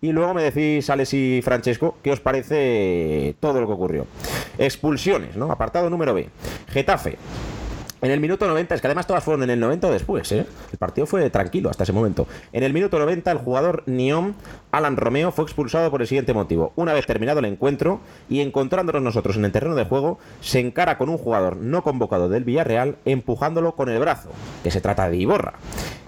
y 0.00 0.12
luego 0.12 0.34
me 0.34 0.42
decís, 0.42 0.88
Alex 0.90 1.14
y 1.14 1.40
Francesco, 1.42 1.96
qué 2.02 2.12
os 2.12 2.20
parece 2.20 3.34
todo 3.40 3.60
lo 3.60 3.66
que 3.66 3.72
ocurrió. 3.72 4.06
Expulsiones, 4.58 5.36
¿no? 5.36 5.50
Apartado 5.50 5.88
número 5.90 6.14
B. 6.14 6.28
Getafe. 6.68 7.16
En 8.00 8.12
el 8.12 8.20
minuto 8.20 8.46
90, 8.46 8.76
es 8.76 8.80
que 8.80 8.86
además 8.86 9.06
todas 9.08 9.24
fueron 9.24 9.42
en 9.42 9.50
el 9.50 9.60
90 9.60 9.88
o 9.88 9.90
después, 9.90 10.30
¿eh? 10.30 10.46
El 10.70 10.78
partido 10.78 11.06
fue 11.06 11.28
tranquilo 11.30 11.68
hasta 11.68 11.82
ese 11.82 11.92
momento. 11.92 12.28
En 12.52 12.62
el 12.62 12.72
minuto 12.72 12.98
90, 12.98 13.30
el 13.30 13.38
jugador 13.38 13.82
Niom, 13.86 14.34
Alan 14.70 14.96
Romeo, 14.96 15.32
fue 15.32 15.44
expulsado 15.44 15.90
por 15.90 16.00
el 16.00 16.06
siguiente 16.06 16.32
motivo. 16.32 16.72
Una 16.76 16.92
vez 16.92 17.06
terminado 17.06 17.40
el 17.40 17.46
encuentro 17.46 18.00
y 18.28 18.40
encontrándonos 18.40 19.02
nosotros 19.02 19.36
en 19.36 19.46
el 19.46 19.52
terreno 19.52 19.74
de 19.74 19.84
juego, 19.84 20.18
se 20.40 20.60
encara 20.60 20.96
con 20.96 21.08
un 21.08 21.18
jugador 21.18 21.56
no 21.56 21.82
convocado 21.82 22.28
del 22.28 22.44
Villarreal, 22.44 22.96
empujándolo 23.04 23.74
con 23.74 23.88
el 23.88 23.98
brazo, 23.98 24.30
que 24.62 24.70
se 24.70 24.80
trata 24.80 25.10
de 25.10 25.16
Iborra. 25.16 25.54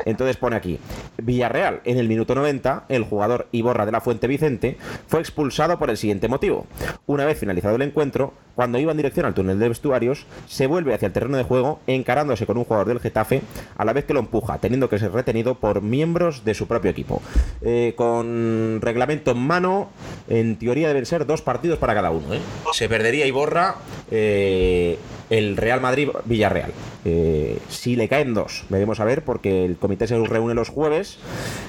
Entonces 0.04 0.37
pone 0.37 0.56
aquí, 0.56 0.78
Villarreal, 1.18 1.80
en 1.85 1.99
el 1.99 2.09
minuto 2.09 2.35
90, 2.35 2.85
el 2.88 3.04
jugador 3.04 3.49
Iborra 3.52 3.85
de 3.85 3.92
la 3.92 4.00
Fuente 4.00 4.28
Vicente 4.28 4.78
fue 5.09 5.20
expulsado 5.20 5.78
por 5.78 5.90
el 5.90 5.97
siguiente 5.97 6.28
motivo. 6.28 6.66
Una 7.06 7.25
vez 7.25 7.38
finalizado 7.38 7.76
el 7.76 7.82
encuentro, 7.82 8.32
cuando 8.54 8.78
iba 8.78 8.92
en 8.92 8.97
dirección 8.97 9.26
al 9.26 9.35
túnel 9.35 9.59
de 9.59 9.68
vestuarios, 9.68 10.26
se 10.47 10.66
vuelve 10.66 10.94
hacia 10.94 11.06
el 11.06 11.12
terreno 11.12 11.37
de 11.37 11.44
juego 11.44 11.79
encarándose 11.87 12.46
con 12.46 12.56
un 12.56 12.64
jugador 12.64 12.88
del 12.88 13.00
Getafe 13.00 13.42
a 13.76 13.84
la 13.84 13.92
vez 13.92 14.04
que 14.04 14.14
lo 14.14 14.20
empuja, 14.20 14.58
teniendo 14.58 14.88
que 14.88 14.99
ser 14.99 15.12
retenido 15.12 15.56
por 15.56 15.82
miembros 15.82 16.44
de 16.44 16.54
su 16.54 16.66
propio 16.66 16.90
equipo. 16.90 17.22
Eh, 17.62 17.94
con 17.96 18.80
reglamento 18.80 19.32
en 19.32 19.38
mano, 19.38 19.90
en 20.28 20.56
teoría 20.56 20.88
deben 20.88 21.06
ser 21.06 21.26
dos 21.26 21.42
partidos 21.42 21.78
para 21.78 21.94
cada 21.94 22.10
uno. 22.10 22.34
¿eh? 22.34 22.40
Se 22.72 22.88
perdería 22.88 23.26
Iborra 23.26 23.76
eh, 24.10 24.99
el 25.30 25.56
Real 25.56 25.80
Madrid-Villarreal. 25.80 26.72
Eh, 27.04 27.59
si 27.69 27.97
le 27.97 28.09
caen 28.09 28.35
dos, 28.35 28.64
veremos 28.69 29.00
a 29.00 29.04
ver, 29.04 29.25
porque 29.25 29.64
el 29.64 29.76
comité 29.76 30.07
se 30.07 30.19
reúne 30.19 30.54
los 30.54 30.69
jueves. 30.69 31.19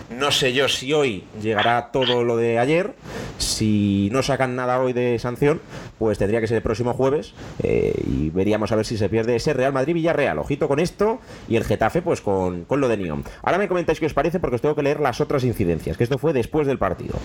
No 0.10 0.32
sé 0.32 0.54
yo 0.54 0.68
si 0.68 0.92
hoy 0.94 1.24
llegará 1.42 1.92
todo 1.92 2.24
lo 2.24 2.36
de 2.38 2.60
ayer. 2.60 2.94
Si 3.38 4.10
no 4.12 4.24
sacan 4.24 4.56
nada 4.56 4.80
hoy 4.80 4.94
de 4.94 5.18
sanción, 5.20 5.62
pues 5.98 6.18
tendría 6.18 6.42
que 6.42 6.48
ser 6.48 6.58
el 6.58 6.64
próximo 6.64 6.94
jueves. 6.94 7.34
eh, 7.64 7.94
y 8.06 8.30
veríamos 8.30 8.72
a 8.72 8.76
ver 8.76 8.86
si 8.86 8.98
se 8.98 9.10
pierde 9.10 9.36
ese 9.36 9.54
Real 9.54 9.74
Madrid-Villarreal. 9.74 10.38
Ojito 10.40 10.68
con 10.68 10.80
esto. 10.80 11.20
Y 11.48 11.56
el 11.56 11.64
Getafe, 11.64 12.02
pues 12.02 12.22
con, 12.22 12.66
con 12.66 12.82
lo 12.82 12.88
de 12.88 12.98
Niom. 12.98 13.24
Ahora 13.42 13.58
me 13.58 13.68
comentáis 13.68 14.00
qué 14.00 14.06
os 14.06 14.14
parece, 14.14 14.40
porque 14.40 14.56
os 14.56 14.62
tengo 14.62 14.76
que 14.76 14.84
leer 14.84 15.00
las 15.00 15.22
otras 15.22 15.44
incidencias, 15.44 15.98
que 15.98 16.04
esto 16.04 16.18
fue 16.18 16.34
después 16.34 16.68
del 16.68 16.78
partido. 16.78 17.16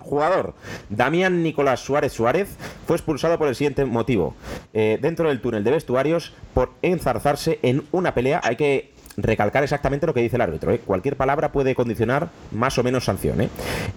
Jugador, 0.00 0.54
Damián 0.90 1.42
Nicolás 1.42 1.80
Suárez 1.80 2.12
Suárez, 2.12 2.48
fue 2.86 2.94
expulsado 2.94 3.38
por 3.38 3.48
el 3.48 3.54
siguiente 3.54 3.84
motivo. 3.86 4.34
Eh, 4.76 4.98
dentro 5.00 5.28
del 5.28 5.40
túnel 5.40 5.62
de 5.62 5.70
vestuarios 5.70 6.32
por 6.52 6.72
enzarzarse 6.82 7.60
en 7.62 7.84
una 7.92 8.12
pelea. 8.12 8.40
Hay 8.42 8.56
que 8.56 8.92
recalcar 9.16 9.62
exactamente 9.62 10.04
lo 10.04 10.12
que 10.12 10.20
dice 10.20 10.34
el 10.34 10.42
árbitro. 10.42 10.72
¿eh? 10.72 10.80
Cualquier 10.84 11.16
palabra 11.16 11.52
puede 11.52 11.76
condicionar 11.76 12.30
más 12.50 12.76
o 12.76 12.82
menos 12.82 13.04
sanción. 13.04 13.40
¿eh? 13.40 13.48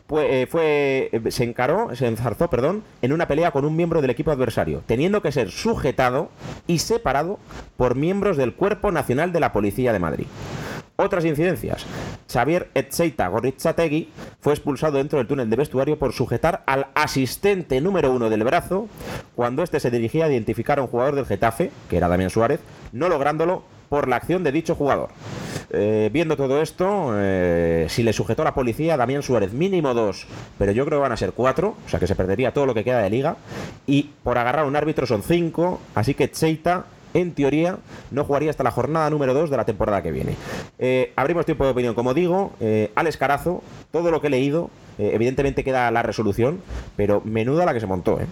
Fue, 0.05 1.10
se 1.29 1.43
encaró, 1.43 1.96
se 1.96 2.05
enzarzó, 2.05 2.51
perdón, 2.51 2.84
en 3.01 3.12
una 3.12 3.27
pelea 3.27 3.50
con 3.50 3.65
un 3.65 3.75
miembro 3.75 4.01
del 4.01 4.12
equipo 4.12 4.29
adversario, 4.29 4.84
teniendo 4.86 5.24
que 5.24 5.31
ser 5.31 5.50
sujetado 5.50 6.29
y 6.67 6.77
separado 6.77 7.39
por 7.75 7.96
miembros 7.96 8.38
del 8.38 8.53
Cuerpo 8.53 8.91
Nacional 8.91 9.34
de 9.34 9.39
la 9.39 9.53
Policía 9.53 9.93
de 9.93 10.00
Madrid. 10.00 10.27
Otras 10.98 11.25
incidencias. 11.25 11.86
Xavier 12.27 12.70
Etzeita 12.74 13.27
Gorritzategui 13.27 14.10
fue 14.42 14.54
expulsado 14.54 14.98
dentro 14.98 15.20
del 15.20 15.27
túnel 15.27 15.48
de 15.48 15.56
vestuario 15.56 16.00
por 16.00 16.12
sujetar 16.12 16.63
al 16.66 16.88
asistente 16.96 17.80
número 17.82 18.12
uno 18.12 18.32
del 18.32 18.44
brazo 18.44 18.88
cuando 19.36 19.62
éste 19.62 19.80
se 19.80 19.92
dirigía 19.92 20.25
a 20.25 20.30
identificar 20.30 20.80
a 20.80 20.82
un 20.82 20.88
jugador 20.88 21.13
del 21.13 21.27
Getafe, 21.27 21.70
que 21.88 21.98
era 21.98 22.08
Damián 22.08 22.32
Suárez, 22.32 22.62
no 22.94 23.10
lográndolo 23.10 23.62
por 23.89 24.08
la 24.08 24.16
acción 24.16 24.44
de 24.44 24.51
dicho 24.51 24.74
jugador. 24.74 25.10
Eh, 25.70 26.10
viendo 26.12 26.36
todo 26.36 26.62
esto, 26.63 27.12
eh, 27.16 27.86
si 27.89 28.01
le 28.01 28.12
sujetó 28.12 28.44
la 28.44 28.56
policía 28.56 28.98
Damián 28.98 29.22
Suárez, 29.22 29.54
mínimo 29.54 29.94
dos, 29.94 30.25
pero 30.58 30.72
yo 30.72 30.84
creo 30.86 30.98
que 30.98 31.04
van 31.04 31.12
a 31.12 31.18
ser 31.18 31.34
cuatro, 31.34 31.75
o 31.86 31.89
sea 31.89 32.00
que 32.00 32.08
se 32.08 32.16
perdería 32.16 32.54
todo 32.54 32.66
lo 32.66 32.74
que 32.74 32.84
queda 32.84 33.00
de 33.00 33.10
liga. 33.12 33.38
Y 33.86 34.10
por 34.24 34.38
agarrar 34.38 34.66
un 34.66 34.75
árbitro 34.75 35.06
son 35.06 35.22
cinco, 35.22 35.80
así 35.94 36.16
que 36.16 36.32
Cheita, 36.32 36.86
en 37.17 37.33
teoría, 37.33 37.77
no 38.12 38.24
jugaría 38.24 38.50
hasta 38.50 38.63
la 38.63 38.71
jornada 38.71 39.09
número 39.09 39.33
2 39.33 39.50
de 39.50 39.57
la 39.57 39.65
temporada 39.65 40.01
que 40.01 40.12
viene. 40.12 40.36
Eh, 40.79 41.12
abrimos 41.15 41.45
tiempo 41.45 41.65
de 41.65 41.71
opinión, 41.71 41.93
como 41.93 42.13
digo, 42.13 42.53
eh, 42.59 42.91
Alex 42.95 43.17
Carazo, 43.17 43.62
todo 43.91 44.12
lo 44.12 44.21
que 44.21 44.27
he 44.27 44.29
leído, 44.29 44.69
eh, 44.97 45.12
evidentemente 45.13 45.63
queda 45.63 45.89
la 45.91 46.03
resolución, 46.03 46.62
pero 46.95 47.21
menuda 47.24 47.65
la 47.65 47.74
que 47.74 47.79
se 47.79 47.88
montó, 47.88 48.19
¿eh? 48.19 48.25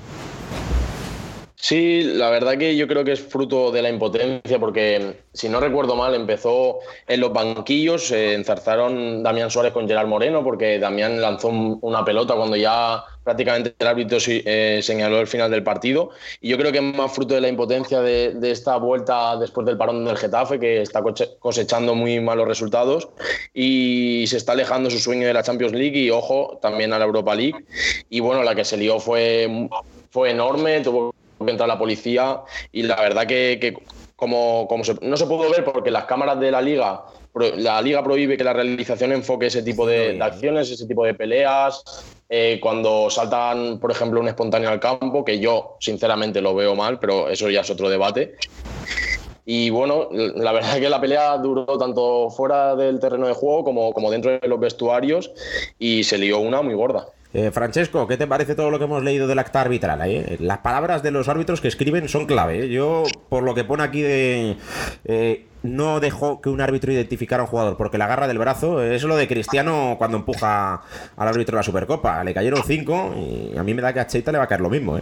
Sí, 1.58 2.04
la 2.04 2.30
verdad 2.30 2.58
que 2.60 2.76
yo 2.76 2.88
creo 2.88 3.04
que 3.04 3.14
es 3.14 3.22
fruto 3.22 3.72
de 3.72 3.82
la 3.82 3.90
impotencia, 3.90 4.60
porque 4.60 5.22
si 5.34 5.50
no 5.50 5.60
recuerdo 5.60 5.96
mal, 5.96 6.14
empezó 6.14 6.78
en 7.08 7.22
los 7.22 7.34
banquillos, 7.34 8.06
se 8.08 8.36
enzarzaron 8.36 9.24
Damián 9.24 9.50
Suárez 9.50 9.74
con 9.74 9.88
Gerard 9.88 10.08
Moreno, 10.08 10.44
porque 10.44 10.78
Damián 10.78 11.20
lanzó 11.20 11.48
un- 11.48 11.80
una 11.82 12.06
pelota 12.06 12.36
cuando 12.36 12.56
ya 12.56 13.04
prácticamente 13.26 13.76
el 13.78 13.88
árbitro 13.88 14.20
eh, 14.28 14.80
señaló 14.82 15.20
el 15.20 15.28
final 15.28 15.52
del 15.52 15.64
partido. 15.64 16.12
Y 16.40 16.50
yo 16.50 16.58
creo 16.58 16.72
que 16.72 16.78
es 16.78 16.84
más 16.84 17.12
fruto 17.12 17.34
de 17.34 17.42
la 17.42 17.50
impotencia 17.50 18.00
de, 18.02 18.36
de 18.36 18.52
esta 18.52 18.78
vuelta 18.78 19.36
después 19.36 19.66
del 19.66 19.76
parón 19.78 20.06
del 20.06 20.16
Getafe, 20.16 20.60
que 20.60 20.82
está 20.82 21.04
cosechando 21.40 21.96
muy 21.96 22.20
malos 22.22 22.48
resultados 22.48 23.10
y 23.54 24.26
se 24.28 24.38
está 24.38 24.54
alejando 24.54 24.90
su 24.90 25.00
sueño 25.00 25.28
de 25.28 25.34
la 25.34 25.44
Champions 25.44 25.74
League 25.74 26.00
y, 26.00 26.10
ojo, 26.12 26.60
también 26.62 26.94
a 26.94 27.00
la 27.00 27.06
Europa 27.06 27.36
League. 27.36 27.66
Y 28.10 28.20
bueno, 28.20 28.44
la 28.44 28.54
que 28.56 28.64
se 28.64 28.78
lió 28.78 29.00
fue, 29.00 29.68
fue 30.12 30.30
enorme, 30.32 30.82
tuvo 30.82 31.14
que 31.44 31.52
entrar 31.52 31.68
la 31.68 31.80
policía 31.80 32.42
y 32.72 32.84
la 32.84 32.96
verdad 32.96 33.26
que, 33.26 33.58
que 33.60 33.76
como, 34.16 34.68
como 34.70 34.84
se- 34.84 34.96
no 35.02 35.18
se 35.18 35.26
pudo 35.26 35.50
ver 35.50 35.66
porque 35.66 35.92
las 35.92 36.06
cámaras 36.06 36.40
de 36.40 36.52
la 36.52 36.62
liga 36.62 37.04
la 37.58 37.82
liga 37.82 38.02
prohíbe 38.02 38.38
que 38.38 38.46
la 38.46 38.54
realización 38.54 39.12
enfoque 39.12 39.48
ese 39.48 39.62
tipo 39.62 39.86
de, 39.86 40.14
de 40.14 40.24
acciones, 40.24 40.72
ese 40.72 40.88
tipo 40.88 41.04
de 41.04 41.14
peleas. 41.14 41.84
Eh, 42.30 42.60
cuando 42.62 43.10
saltan, 43.10 43.80
por 43.80 43.92
ejemplo, 43.92 44.20
un 44.20 44.28
espontáneo 44.28 44.70
al 44.70 44.80
campo, 44.80 45.24
que 45.24 45.40
yo 45.40 45.78
sinceramente 45.80 46.42
lo 46.42 46.56
veo 46.56 46.76
mal, 46.76 47.00
pero 47.00 47.30
eso 47.30 47.50
ya 47.50 47.62
es 47.62 47.70
otro 47.70 47.90
debate. 47.90 48.36
Y 49.46 49.70
bueno, 49.70 50.10
la 50.12 50.52
verdad 50.52 50.76
es 50.76 50.82
que 50.82 50.90
la 50.90 51.00
pelea 51.00 51.38
duró 51.38 51.66
tanto 51.78 52.32
fuera 52.32 52.76
del 52.76 53.00
terreno 53.00 53.28
de 53.28 53.34
juego 53.34 53.64
como, 53.64 53.94
como 53.94 54.10
dentro 54.10 54.32
de 54.32 54.48
los 54.48 54.60
vestuarios 54.60 55.32
y 55.78 56.04
se 56.04 56.18
lió 56.18 56.40
una 56.40 56.64
muy 56.64 56.74
gorda. 56.74 57.15
Eh, 57.38 57.52
Francesco, 57.52 58.08
¿qué 58.08 58.16
te 58.16 58.28
parece 58.28 58.56
todo 58.56 58.72
lo 58.72 58.78
que 58.78 58.86
hemos 58.86 59.04
leído 59.04 59.28
del 59.28 59.38
acta 59.40 59.60
arbitral? 59.60 60.00
eh? 60.10 60.38
Las 60.40 60.60
palabras 60.60 61.04
de 61.04 61.12
los 61.12 61.28
árbitros 61.28 61.60
que 61.60 61.68
escriben 61.68 62.08
son 62.08 62.28
clave. 62.28 62.64
¿eh? 62.64 62.70
Yo, 62.70 63.04
por 63.28 63.44
lo 63.44 63.54
que 63.54 63.66
pone 63.66 63.84
aquí 63.84 64.02
de... 64.02 64.56
eh, 65.04 65.46
no 65.62 66.00
dejó 66.00 66.40
que 66.40 66.48
un 66.48 66.62
árbitro 66.62 66.94
identificara 66.94 67.42
a 67.42 67.44
un 67.44 67.50
jugador 67.50 67.76
porque 67.76 67.98
la 67.98 68.06
agarra 68.06 68.30
del 68.30 68.38
brazo. 68.38 68.82
Es 68.82 69.04
lo 69.04 69.18
de 69.18 69.28
Cristiano 69.28 69.96
cuando 69.98 70.16
empuja 70.16 70.82
al 71.18 71.28
árbitro 71.28 71.58
de 71.58 71.60
la 71.60 71.64
Supercopa. 71.64 72.24
Le 72.24 72.34
cayeron 72.34 72.64
cinco 72.64 73.14
y 73.18 73.58
a 73.58 73.64
mí 73.64 73.74
me 73.74 73.82
da 73.82 73.92
que 73.92 74.00
a 74.00 74.08
Cheita 74.08 74.32
le 74.32 74.38
va 74.38 74.46
a 74.46 74.48
caer 74.48 74.62
lo 74.62 74.70
mismo. 74.70 74.98
¿eh? 74.98 75.02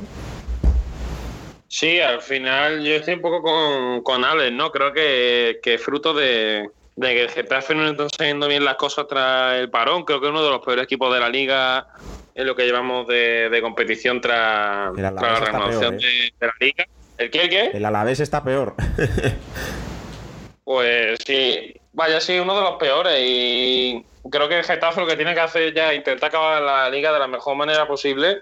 Sí, 1.67 1.99
al 1.99 2.21
final 2.23 2.83
yo 2.83 2.95
estoy 2.95 3.13
un 3.13 3.21
poco 3.21 3.43
con, 3.43 4.01
con 4.01 4.25
Alex, 4.25 4.51
¿no? 4.51 4.71
Creo 4.71 4.91
que, 4.91 5.59
que 5.61 5.77
fruto 5.77 6.15
de, 6.15 6.67
que 6.99 7.21
el 7.21 7.29
Getafe 7.29 7.75
no 7.75 7.87
está 7.87 8.05
haciendo 8.05 8.47
bien 8.47 8.65
las 8.65 8.75
cosas 8.75 9.05
tras 9.07 9.55
el 9.55 9.69
parón. 9.69 10.03
Creo 10.03 10.19
que 10.19 10.29
uno 10.29 10.43
de 10.43 10.49
los 10.49 10.65
peores 10.65 10.85
equipos 10.85 11.13
de 11.13 11.19
la 11.19 11.29
liga 11.29 11.87
en 12.35 12.47
lo 12.47 12.55
que 12.55 12.65
llevamos 12.65 13.07
de, 13.07 13.49
de 13.49 13.61
competición 13.61 14.21
tras, 14.21 14.93
la 14.95 15.11
renovación 15.39 15.79
peor, 15.79 15.93
¿eh? 15.93 15.97
de, 15.97 16.33
de 16.39 16.47
la 16.47 16.53
liga. 16.59 16.85
¿El 17.17 17.29
qué? 17.29 17.41
¿El 17.43 17.49
qué? 17.49 17.71
El 17.73 17.85
Alavés 17.85 18.19
está 18.19 18.43
peor. 18.43 18.75
Pues 20.63 21.19
sí, 21.25 21.73
vaya, 21.91 22.21
sí, 22.21 22.39
uno 22.39 22.55
de 22.55 22.61
los 22.61 22.75
peores. 22.77 23.19
Y 23.19 24.03
creo 24.29 24.47
que 24.47 24.59
el 24.59 24.63
Getafe 24.63 25.01
lo 25.01 25.07
que 25.07 25.15
tiene 25.15 25.33
que 25.33 25.41
hacer 25.41 25.73
ya 25.73 25.91
es 25.91 25.97
intentar 25.97 26.29
acabar 26.29 26.61
la 26.61 26.89
liga 26.89 27.11
de 27.11 27.19
la 27.19 27.27
mejor 27.27 27.55
manera 27.55 27.85
posible 27.87 28.39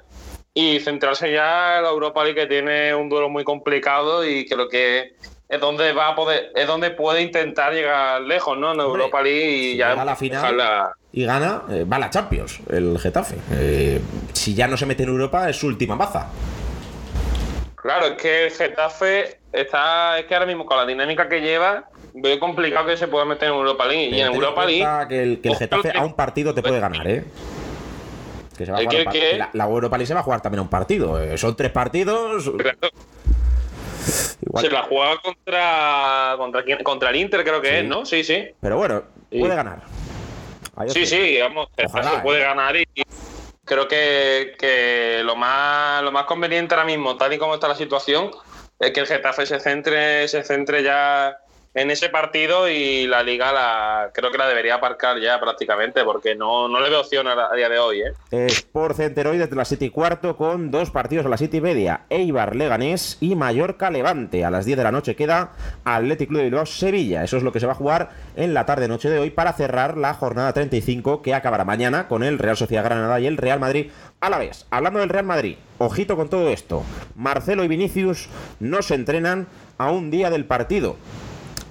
y 0.53 0.79
centrarse 0.79 1.31
ya 1.31 1.77
en 1.77 1.83
la 1.83 1.89
Europa 1.89 2.23
League, 2.23 2.39
que 2.39 2.47
tiene 2.47 2.93
un 2.93 3.09
duelo 3.09 3.29
muy 3.29 3.43
complicado 3.43 4.25
y 4.25 4.45
creo 4.47 4.67
que 4.69 5.15
es 5.49 5.59
donde 5.59 5.93
va 5.93 6.09
a 6.09 6.15
poder, 6.15 6.51
es 6.55 6.67
donde 6.67 6.91
puede 6.91 7.21
intentar 7.21 7.73
llegar 7.73 8.21
lejos, 8.21 8.57
¿no? 8.57 8.73
En 8.73 8.79
Europa 8.79 9.21
League 9.21 9.49
y 9.49 9.71
si 9.71 9.77
ya 9.77 9.93
a 9.93 10.05
la 10.05 10.15
final, 10.15 10.41
dejarla- 10.41 10.93
y 11.13 11.25
gana, 11.25 11.63
eh, 11.69 11.83
va 11.83 11.97
a 11.97 11.99
la 11.99 12.09
Champions, 12.09 12.59
el 12.69 12.97
Getafe. 12.99 13.35
Eh, 13.51 13.99
si 14.33 14.53
ya 14.55 14.67
no 14.67 14.77
se 14.77 14.85
mete 14.85 15.03
en 15.03 15.09
Europa, 15.09 15.49
es 15.49 15.57
su 15.57 15.67
última 15.67 15.95
baza. 15.95 16.27
Claro, 17.75 18.05
es 18.07 18.13
que 18.21 18.45
el 18.45 18.51
Getafe 18.51 19.39
está, 19.51 20.19
es 20.19 20.25
que 20.25 20.33
ahora 20.35 20.45
mismo 20.45 20.65
con 20.65 20.77
la 20.77 20.85
dinámica 20.85 21.27
que 21.27 21.41
lleva, 21.41 21.85
veo 22.13 22.39
complicado 22.39 22.85
que 22.87 22.95
se 22.97 23.07
pueda 23.07 23.25
meter 23.25 23.49
en 23.49 23.55
Europa 23.55 23.85
League. 23.87 24.09
Y 24.15 24.21
en 24.21 24.27
Europa 24.33 24.65
League. 24.65 25.07
que 25.09 25.23
el, 25.23 25.41
que 25.41 25.47
el 25.49 25.51
ojo 25.53 25.59
Getafe 25.59 25.91
que- 25.91 25.97
a 25.97 26.03
un 26.03 26.13
partido 26.13 26.53
te 26.53 26.61
puede 26.61 26.79
ganar, 26.79 27.07
¿eh? 27.07 27.23
Que 28.57 28.65
se 28.65 28.71
va 28.71 28.77
a 28.77 28.81
¿El 28.81 28.87
jugar? 28.87 29.15
La, 29.37 29.49
la 29.53 29.63
Europa 29.65 29.97
League 29.97 30.07
se 30.07 30.13
va 30.13 30.19
a 30.19 30.23
jugar 30.23 30.41
también 30.41 30.59
a 30.59 30.61
un 30.63 30.69
partido. 30.69 31.19
eh, 31.21 31.37
Son 31.37 31.55
tres 31.55 31.71
partidos. 31.71 32.43
Claro, 32.57 32.77
igual- 34.45 34.63
Se 34.65 34.69
la 34.69 34.83
jugaba 34.83 35.15
contra. 35.21 36.33
¿Contra 36.37 36.63
quién? 36.63 36.83
Contra 36.83 37.09
el 37.09 37.15
Inter, 37.15 37.43
creo 37.43 37.61
que 37.61 37.69
Sí. 37.69 37.75
es, 37.77 37.85
¿no? 37.85 38.05
Sí, 38.05 38.23
sí. 38.23 38.47
Pero 38.61 38.77
bueno, 38.77 39.01
Sí. 39.31 39.39
puede 39.39 39.55
ganar. 39.55 39.81
Ahí 40.75 40.89
Sí, 40.89 41.05
sí, 41.05 41.37
vamos, 41.41 41.67
que 41.75 41.85
Ojalá, 41.85 42.11
se 42.11 42.17
¿eh? 42.17 42.21
puede 42.23 42.39
ganar 42.41 42.75
y 42.75 42.85
creo 43.65 43.87
que, 43.87 44.55
que 44.57 45.21
lo 45.23 45.35
más 45.35 46.03
lo 46.03 46.11
más 46.11 46.25
conveniente 46.25 46.75
ahora 46.75 46.85
mismo, 46.85 47.17
tal 47.17 47.33
y 47.33 47.37
como 47.37 47.53
está 47.55 47.67
la 47.67 47.75
situación, 47.75 48.31
es 48.79 48.91
que 48.91 48.99
el 49.01 49.07
Getafe 49.07 49.45
se 49.45 49.59
centre, 49.59 50.27
se 50.27 50.43
centre 50.43 50.83
ya 50.83 51.37
en 51.73 51.89
ese 51.89 52.09
partido 52.09 52.69
y 52.69 53.07
la 53.07 53.23
liga 53.23 53.53
la 53.53 54.11
creo 54.13 54.29
que 54.29 54.37
la 54.37 54.47
debería 54.47 54.75
aparcar 54.75 55.19
ya 55.19 55.39
prácticamente, 55.39 56.03
porque 56.03 56.35
no, 56.35 56.67
no 56.67 56.81
le 56.81 56.89
veo 56.89 56.99
opción 56.99 57.27
a, 57.27 57.53
día 57.55 57.69
de 57.69 57.79
hoy, 57.79 58.01
¿eh? 58.01 58.45
Sport 58.47 58.97
Center 58.97 59.27
hoy 59.27 59.37
desde 59.37 59.55
las 59.55 59.69
7 59.69 59.85
y 59.85 59.89
cuarto 59.89 60.35
con 60.35 60.69
dos 60.69 60.91
partidos 60.91 61.25
a 61.25 61.29
las 61.29 61.39
7 61.39 61.57
y 61.57 61.61
media. 61.61 62.01
Eibar 62.09 62.55
Leganés 62.55 63.17
y 63.21 63.35
Mallorca 63.35 63.89
Levante. 63.89 64.43
A 64.43 64.51
las 64.51 64.65
10 64.65 64.77
de 64.77 64.83
la 64.83 64.91
noche 64.91 65.15
queda 65.15 65.53
Athletic 65.85 66.27
Club 66.27 66.39
de 66.39 66.45
Bilbao 66.45 66.65
Sevilla. 66.65 67.23
Eso 67.23 67.37
es 67.37 67.43
lo 67.43 67.53
que 67.53 67.61
se 67.61 67.67
va 67.67 67.71
a 67.71 67.75
jugar 67.75 68.09
en 68.35 68.53
la 68.53 68.65
tarde 68.65 68.87
noche 68.87 69.09
de 69.09 69.19
hoy 69.19 69.29
para 69.29 69.53
cerrar 69.53 69.97
la 69.97 70.13
jornada 70.13 70.53
35 70.53 71.21
que 71.21 71.33
acabará 71.33 71.63
mañana 71.63 72.07
con 72.07 72.23
el 72.23 72.37
Real 72.37 72.57
Sociedad 72.57 72.83
Granada 72.83 73.19
y 73.19 73.27
el 73.27 73.37
Real 73.37 73.59
Madrid 73.59 73.91
a 74.19 74.29
la 74.29 74.39
vez. 74.39 74.65
Hablando 74.71 74.99
del 74.99 75.09
Real 75.09 75.25
Madrid, 75.25 75.55
ojito 75.77 76.17
con 76.17 76.29
todo 76.29 76.49
esto. 76.49 76.83
Marcelo 77.15 77.63
y 77.63 77.69
Vinicius 77.69 78.27
no 78.59 78.81
se 78.81 78.95
entrenan 78.95 79.47
a 79.77 79.91
un 79.91 80.11
día 80.11 80.29
del 80.29 80.45
partido. 80.45 80.97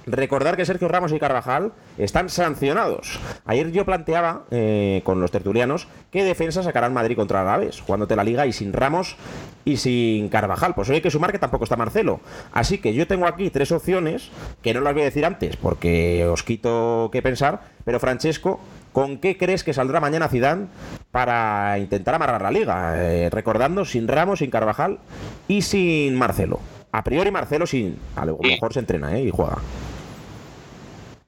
Recordar 0.05 0.57
que 0.57 0.65
Sergio 0.65 0.87
Ramos 0.87 1.11
y 1.11 1.19
Carvajal 1.19 1.73
están 1.97 2.29
sancionados. 2.29 3.19
Ayer 3.45 3.71
yo 3.71 3.85
planteaba 3.85 4.45
eh, 4.49 5.01
con 5.03 5.21
los 5.21 5.29
tertulianos 5.31 5.87
qué 6.09 6.23
defensa 6.23 6.63
sacarán 6.63 6.93
Madrid 6.93 7.15
contra 7.15 7.41
Alaves, 7.41 7.81
jugándote 7.81 8.15
la 8.15 8.23
liga 8.23 8.47
y 8.47 8.53
sin 8.53 8.73
Ramos 8.73 9.15
y 9.63 9.77
sin 9.77 10.29
Carvajal. 10.29 10.73
Pues 10.73 10.89
hoy 10.89 10.95
hay 10.95 11.01
que 11.01 11.11
sumar 11.11 11.31
que 11.31 11.39
tampoco 11.39 11.65
está 11.65 11.75
Marcelo. 11.75 12.19
Así 12.51 12.79
que 12.79 12.93
yo 12.93 13.05
tengo 13.05 13.27
aquí 13.27 13.49
tres 13.51 13.71
opciones 13.71 14.31
que 14.63 14.73
no 14.73 14.81
las 14.81 14.93
voy 14.93 15.03
a 15.03 15.05
decir 15.05 15.25
antes 15.25 15.55
porque 15.55 16.25
os 16.25 16.43
quito 16.43 17.09
que 17.11 17.21
pensar. 17.21 17.61
Pero 17.85 17.99
Francesco, 17.99 18.59
¿con 18.93 19.17
qué 19.19 19.37
crees 19.37 19.63
que 19.63 19.73
saldrá 19.73 19.99
mañana 19.99 20.29
Zidane 20.29 20.67
para 21.11 21.77
intentar 21.77 22.15
amarrar 22.15 22.41
la 22.41 22.51
liga? 22.51 22.93
Eh, 22.97 23.29
recordando 23.29 23.85
sin 23.85 24.07
Ramos, 24.07 24.39
sin 24.39 24.49
Carvajal 24.49 24.99
y 25.47 25.61
sin 25.61 26.15
Marcelo. 26.15 26.59
A 26.91 27.03
priori 27.03 27.31
Marcelo 27.31 27.65
sin, 27.65 27.97
a 28.15 28.25
lo 28.25 28.37
mejor 28.37 28.73
se 28.73 28.79
entrena 28.79 29.17
¿eh? 29.17 29.23
y 29.23 29.29
juega. 29.29 29.57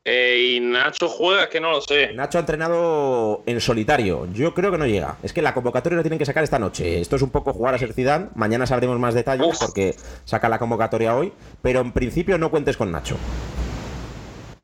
Eh, 0.06 0.56
y 0.56 0.60
Nacho 0.60 1.08
juega, 1.08 1.48
que 1.48 1.62
no 1.62 1.72
lo 1.72 1.80
sé. 1.80 2.12
Nacho 2.14 2.38
ha 2.38 2.42
entrenado 2.42 3.42
en 3.46 3.62
solitario. 3.62 4.28
Yo 4.34 4.54
creo 4.54 4.70
que 4.72 4.78
no 4.78 4.86
llega. 4.86 5.18
Es 5.24 5.32
que 5.32 5.42
la 5.42 5.54
convocatoria 5.54 5.98
la 5.98 6.04
tienen 6.04 6.20
que 6.20 6.26
sacar 6.26 6.44
esta 6.44 6.60
noche. 6.60 7.00
Esto 7.00 7.16
es 7.16 7.22
un 7.22 7.30
poco 7.30 7.54
jugar 7.54 7.74
a 7.74 7.78
ser 7.78 7.94
Zidane. 7.94 8.28
Mañana 8.36 8.66
sabremos 8.68 9.00
más 9.00 9.14
detalles 9.14 9.48
Uf. 9.48 9.60
porque 9.60 9.96
saca 10.26 10.50
la 10.50 10.60
convocatoria 10.60 11.16
hoy. 11.16 11.32
Pero 11.62 11.80
en 11.80 11.94
principio 11.94 12.38
no 12.38 12.52
cuentes 12.52 12.76
con 12.76 12.92
Nacho. 12.92 13.16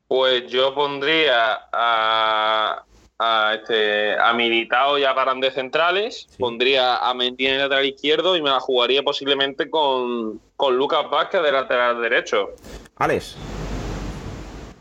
Pues 0.08 0.46
yo 0.48 0.74
pondría 0.74 1.58
a, 1.72 2.84
a, 3.18 3.54
este, 3.54 4.18
a 4.18 4.34
Militao 4.34 4.98
y 4.98 5.04
a 5.04 5.12
Barán 5.12 5.40
de 5.40 5.52
centrales, 5.52 6.26
pondría 6.38 6.96
a 6.96 7.14
Mendy 7.14 7.46
en 7.46 7.54
el 7.54 7.60
lateral 7.60 7.86
izquierdo 7.86 8.36
y 8.36 8.42
me 8.42 8.50
la 8.50 8.58
jugaría 8.60 9.02
posiblemente 9.04 9.70
con, 9.70 10.40
con 10.56 10.76
Lucas 10.76 11.08
Vázquez 11.08 11.42
de 11.42 11.52
lateral 11.52 12.02
derecho. 12.02 12.50
Alex, 12.96 13.36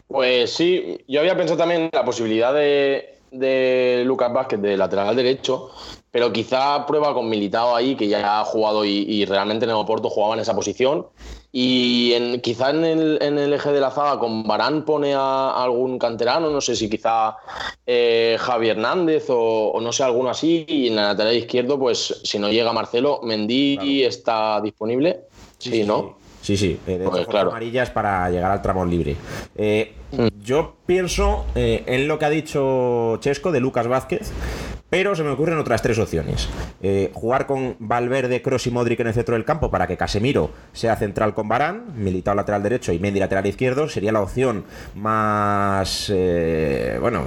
Pues 0.09 0.53
sí, 0.53 0.97
yo 1.07 1.19
había 1.19 1.37
pensado 1.37 1.59
también 1.59 1.83
en 1.83 1.89
la 1.93 2.03
posibilidad 2.03 2.51
de, 2.51 3.19
de 3.29 4.01
Lucas 4.07 4.33
Vázquez 4.33 4.59
de 4.59 4.75
lateral 4.75 5.15
derecho, 5.15 5.69
pero 6.09 6.33
quizá 6.33 6.83
prueba 6.87 7.13
con 7.13 7.29
Militao 7.29 7.75
ahí, 7.75 7.95
que 7.95 8.07
ya 8.07 8.39
ha 8.39 8.43
jugado 8.43 8.83
y, 8.85 9.05
y 9.07 9.25
realmente 9.25 9.65
en 9.65 9.69
el 9.69 9.77
Oporto 9.77 10.09
jugaba 10.09 10.33
en 10.33 10.39
esa 10.39 10.55
posición. 10.55 11.05
Y 11.51 12.13
en, 12.13 12.41
quizá 12.41 12.71
en 12.71 12.85
el, 12.85 13.19
en 13.21 13.37
el 13.37 13.53
eje 13.53 13.71
de 13.71 13.79
la 13.79 13.91
zaga 13.91 14.19
con 14.19 14.43
Barán 14.43 14.83
pone 14.83 15.13
a 15.15 15.63
algún 15.63 15.99
canterano, 15.99 16.49
no 16.49 16.59
sé 16.61 16.75
si 16.75 16.89
quizá 16.89 17.37
eh, 17.85 18.35
Javi 18.39 18.69
Hernández 18.69 19.29
o, 19.29 19.71
o 19.71 19.81
no 19.81 19.91
sé, 19.91 20.03
alguno 20.03 20.29
así. 20.31 20.65
Y 20.67 20.87
en 20.87 20.93
el 20.93 21.05
lateral 21.05 21.35
izquierdo, 21.35 21.77
pues 21.77 22.21
si 22.23 22.39
no 22.39 22.49
llega 22.49 22.73
Marcelo, 22.73 23.21
Mendy 23.23 24.03
está 24.03 24.59
disponible. 24.61 25.21
Sí, 25.59 25.83
¿no? 25.83 26.18
Sí, 26.41 26.55
sí. 26.57 26.79
eh, 26.87 26.97
de 26.97 27.05
Pues 27.09 27.27
claro. 27.27 27.49
amarillas 27.49 27.89
para 27.89 28.29
llegar 28.29 28.51
al 28.51 28.61
tramo 28.61 28.85
libre. 28.85 29.15
Eh, 29.55 29.93
Mm. 30.11 30.27
yo 30.41 30.73
pienso 30.87 31.45
eh, 31.53 31.83
en 31.85 32.07
lo 32.07 32.17
que 32.17 32.25
ha 32.25 32.31
dicho 32.31 33.17
Chesco 33.19 33.51
de 33.51 33.59
Lucas 33.59 33.87
Vázquez, 33.87 34.31
pero 34.89 35.15
se 35.15 35.23
me 35.23 35.29
ocurren 35.29 35.57
otras 35.57 35.81
tres 35.81 35.99
opciones. 35.99 36.49
Eh, 36.81 37.11
jugar 37.13 37.45
con 37.45 37.75
Valverde, 37.79 38.41
Cross 38.41 38.67
y 38.67 38.71
Modric 38.71 38.99
en 38.99 39.07
el 39.07 39.13
centro 39.13 39.35
del 39.35 39.45
campo 39.45 39.69
para 39.69 39.87
que 39.87 39.97
Casemiro 39.97 40.51
sea 40.73 40.95
central 40.95 41.33
con 41.33 41.47
Barán, 41.47 41.93
Militao 41.95 42.35
lateral 42.35 42.63
derecho 42.63 42.91
y 42.91 42.99
Mendy 42.99 43.19
lateral 43.19 43.45
izquierdo, 43.45 43.87
sería 43.87 44.11
la 44.11 44.21
opción 44.21 44.65
más, 44.95 46.11
eh, 46.13 46.97
bueno, 46.99 47.23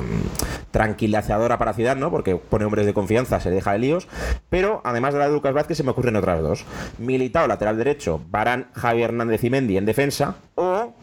tranquilizadora 0.71 1.59
para 1.59 1.73
Ciudad, 1.73 1.97
¿no? 1.97 2.11
Porque 2.11 2.37
pone 2.37 2.65
hombres 2.65 2.87
de 2.87 2.95
confianza, 2.95 3.41
se 3.41 3.51
deja 3.51 3.73
de 3.73 3.79
líos. 3.79 4.09
Pero 4.49 4.81
además 4.85 5.15
de 5.15 5.21
la 5.21 5.27
de 5.27 5.33
Lucas 5.33 5.55
Vázquez, 5.55 5.77
se 5.77 5.85
me 5.85 5.91
ocurren 5.91 6.17
otras 6.17 6.43
dos. 6.43 6.65
Militao 6.99 7.47
lateral 7.47 7.79
derecho, 7.79 8.21
Barán, 8.31 8.69
Javi 8.75 9.03
Hernández 9.03 9.45
y 9.45 9.51
Mendy 9.51 9.77
en 9.77 9.87
defensa, 9.87 10.37
o 10.55 10.95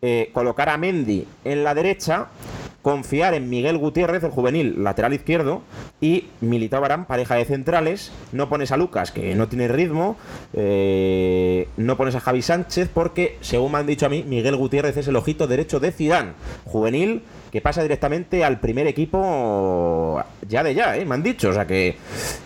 eh, 0.00 0.30
colocar 0.32 0.68
a 0.68 0.78
Mendy 0.78 1.26
en 1.44 1.64
la 1.64 1.74
derecha, 1.74 2.28
confiar 2.82 3.34
en 3.34 3.50
Miguel 3.50 3.76
Gutiérrez, 3.76 4.22
el 4.24 4.30
juvenil 4.30 4.82
lateral 4.82 5.12
izquierdo, 5.12 5.62
y 6.00 6.28
Militao 6.40 6.80
Barán, 6.80 7.06
pareja 7.06 7.34
de 7.34 7.44
centrales. 7.44 8.12
No 8.32 8.48
pones 8.48 8.72
a 8.72 8.76
Lucas, 8.76 9.10
que 9.10 9.34
no 9.34 9.48
tiene 9.48 9.68
ritmo, 9.68 10.16
eh, 10.54 11.68
no 11.76 11.96
pones 11.96 12.14
a 12.14 12.20
Javi 12.20 12.42
Sánchez, 12.42 12.88
porque, 12.92 13.36
según 13.40 13.72
me 13.72 13.78
han 13.78 13.86
dicho 13.86 14.06
a 14.06 14.08
mí, 14.08 14.24
Miguel 14.26 14.56
Gutiérrez 14.56 14.96
es 14.96 15.08
el 15.08 15.16
ojito 15.16 15.46
derecho 15.46 15.80
de 15.80 15.92
Zidane, 15.92 16.32
juvenil, 16.64 17.22
que 17.50 17.60
pasa 17.60 17.82
directamente 17.82 18.44
al 18.44 18.60
primer 18.60 18.86
equipo 18.86 20.22
ya 20.48 20.62
de 20.62 20.74
ya, 20.74 20.96
¿eh? 20.96 21.04
me 21.04 21.14
han 21.14 21.22
dicho. 21.22 21.48
O 21.50 21.52
sea 21.52 21.66
que 21.66 21.96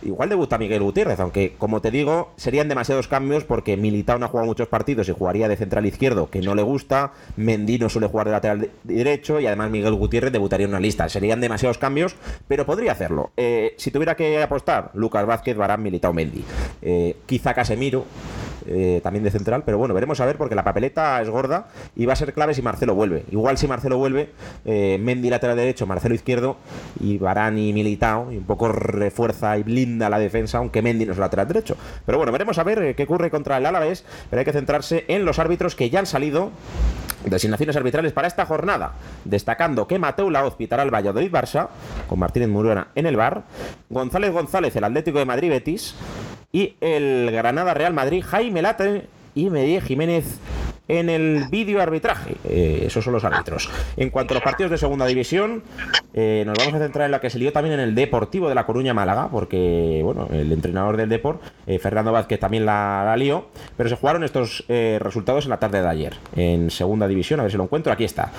igual 0.02 0.28
debuta 0.28 0.58
Miguel 0.58 0.82
Gutiérrez, 0.82 1.18
aunque 1.20 1.54
como 1.58 1.80
te 1.80 1.90
digo, 1.90 2.32
serían 2.36 2.68
demasiados 2.68 3.08
cambios 3.08 3.44
porque 3.44 3.76
Militao 3.76 4.18
no 4.18 4.26
ha 4.26 4.28
jugado 4.28 4.46
muchos 4.46 4.68
partidos 4.68 5.08
y 5.08 5.12
jugaría 5.12 5.48
de 5.48 5.56
central 5.56 5.86
izquierdo, 5.86 6.30
que 6.30 6.40
no 6.40 6.54
le 6.54 6.62
gusta. 6.62 7.12
Mendy 7.36 7.78
no 7.78 7.88
suele 7.88 8.06
jugar 8.08 8.26
de 8.26 8.32
lateral 8.32 8.60
de- 8.60 8.70
derecho 8.84 9.40
y 9.40 9.46
además 9.46 9.70
Miguel 9.70 9.94
Gutiérrez 9.94 10.32
debutaría 10.32 10.64
en 10.64 10.70
una 10.70 10.80
lista. 10.80 11.08
Serían 11.08 11.40
demasiados 11.40 11.78
cambios, 11.78 12.14
pero 12.48 12.66
podría 12.66 12.92
hacerlo. 12.92 13.30
Eh, 13.36 13.74
si 13.78 13.90
tuviera 13.90 14.14
que 14.16 14.42
apostar, 14.42 14.90
Lucas 14.94 15.26
Vázquez, 15.26 15.56
Barán, 15.56 15.82
Militao, 15.82 16.12
Mendy. 16.12 16.44
Eh, 16.82 17.16
quizá 17.26 17.54
Casemiro. 17.54 18.04
Eh, 18.66 19.00
también 19.02 19.24
de 19.24 19.30
central, 19.30 19.62
pero 19.64 19.78
bueno, 19.78 19.94
veremos 19.94 20.20
a 20.20 20.26
ver 20.26 20.36
porque 20.36 20.54
la 20.54 20.64
papeleta 20.64 21.20
es 21.20 21.28
gorda 21.28 21.68
y 21.96 22.06
va 22.06 22.12
a 22.12 22.16
ser 22.16 22.32
clave 22.32 22.54
si 22.54 22.62
Marcelo 22.62 22.94
vuelve. 22.94 23.24
Igual 23.30 23.58
si 23.58 23.66
Marcelo 23.66 23.98
vuelve, 23.98 24.30
eh, 24.64 24.98
Mendy 25.00 25.30
lateral 25.30 25.56
derecho, 25.56 25.86
Marcelo 25.86 26.14
izquierdo 26.14 26.56
y 27.00 27.18
Barán 27.18 27.58
y 27.58 27.72
Militao, 27.72 28.32
y 28.32 28.36
un 28.36 28.44
poco 28.44 28.68
refuerza 28.68 29.56
y 29.58 29.62
blinda 29.62 30.08
la 30.08 30.18
defensa, 30.18 30.58
aunque 30.58 30.82
Mendy 30.82 31.06
no 31.06 31.12
es 31.12 31.18
lateral 31.18 31.48
derecho. 31.48 31.76
Pero 32.06 32.18
bueno, 32.18 32.32
veremos 32.32 32.58
a 32.58 32.64
ver 32.64 32.82
eh, 32.82 32.94
qué 32.94 33.04
ocurre 33.04 33.30
contra 33.30 33.56
el 33.58 33.66
Alavés, 33.66 34.04
pero 34.30 34.40
hay 34.40 34.44
que 34.44 34.52
centrarse 34.52 35.04
en 35.08 35.24
los 35.24 35.38
árbitros 35.38 35.74
que 35.74 35.90
ya 35.90 35.98
han 35.98 36.06
salido 36.06 36.50
designaciones 37.24 37.76
arbitrales 37.76 38.12
para 38.12 38.28
esta 38.28 38.46
jornada, 38.46 38.94
destacando 39.24 39.86
que 39.86 39.98
Mateu 39.98 40.30
Laoz 40.30 40.56
pitará 40.56 40.82
el 40.82 40.90
Valladolid 40.92 41.30
Barça, 41.30 41.68
con 42.08 42.18
Martínez 42.18 42.48
Murona 42.48 42.88
en 42.94 43.06
el 43.06 43.16
bar, 43.16 43.44
González 43.90 44.32
González 44.32 44.74
el 44.76 44.84
Atlético 44.84 45.18
de 45.18 45.24
Madrid 45.24 45.50
Betis 45.50 45.94
y 46.52 46.74
el 46.82 47.30
Granada 47.32 47.72
Real 47.72 47.94
Madrid 47.94 48.22
Jaime 48.22 48.60
Late 48.60 49.06
y 49.34 49.48
Medellín 49.48 49.80
Jiménez 49.80 50.38
en 50.88 51.08
el 51.08 51.44
vídeo 51.50 51.80
arbitraje. 51.80 52.36
Eh, 52.48 52.84
esos 52.86 53.04
son 53.04 53.12
los 53.12 53.24
árbitros. 53.24 53.70
En 53.96 54.10
cuanto 54.10 54.34
a 54.34 54.36
los 54.36 54.42
partidos 54.42 54.70
de 54.70 54.78
segunda 54.78 55.06
división, 55.06 55.62
eh, 56.14 56.42
nos 56.46 56.58
vamos 56.58 56.74
a 56.74 56.78
centrar 56.78 57.06
en 57.06 57.12
la 57.12 57.20
que 57.20 57.30
se 57.30 57.38
lió 57.38 57.52
también 57.52 57.74
en 57.74 57.80
el 57.80 57.94
Deportivo 57.94 58.48
de 58.48 58.54
La 58.54 58.66
Coruña 58.66 58.94
Málaga, 58.94 59.28
porque 59.30 60.00
bueno, 60.04 60.28
el 60.32 60.52
entrenador 60.52 60.96
del 60.96 61.08
Deport, 61.08 61.42
eh, 61.66 61.78
Fernando 61.78 62.12
Vázquez, 62.12 62.40
también 62.40 62.66
la, 62.66 63.02
la 63.04 63.16
lió, 63.16 63.46
pero 63.76 63.88
se 63.88 63.96
jugaron 63.96 64.24
estos 64.24 64.64
resultados 64.68 65.44
en 65.44 65.50
la 65.50 65.58
tarde 65.58 65.82
de 65.82 65.88
ayer. 65.88 66.16
En 66.34 66.70
segunda 66.70 67.06
división, 67.06 67.40
a 67.40 67.44
ver 67.44 67.52
si 67.52 67.58
lo 67.58 67.64
encuentro, 67.64 67.92
aquí 67.92 68.04
está. 68.04 68.32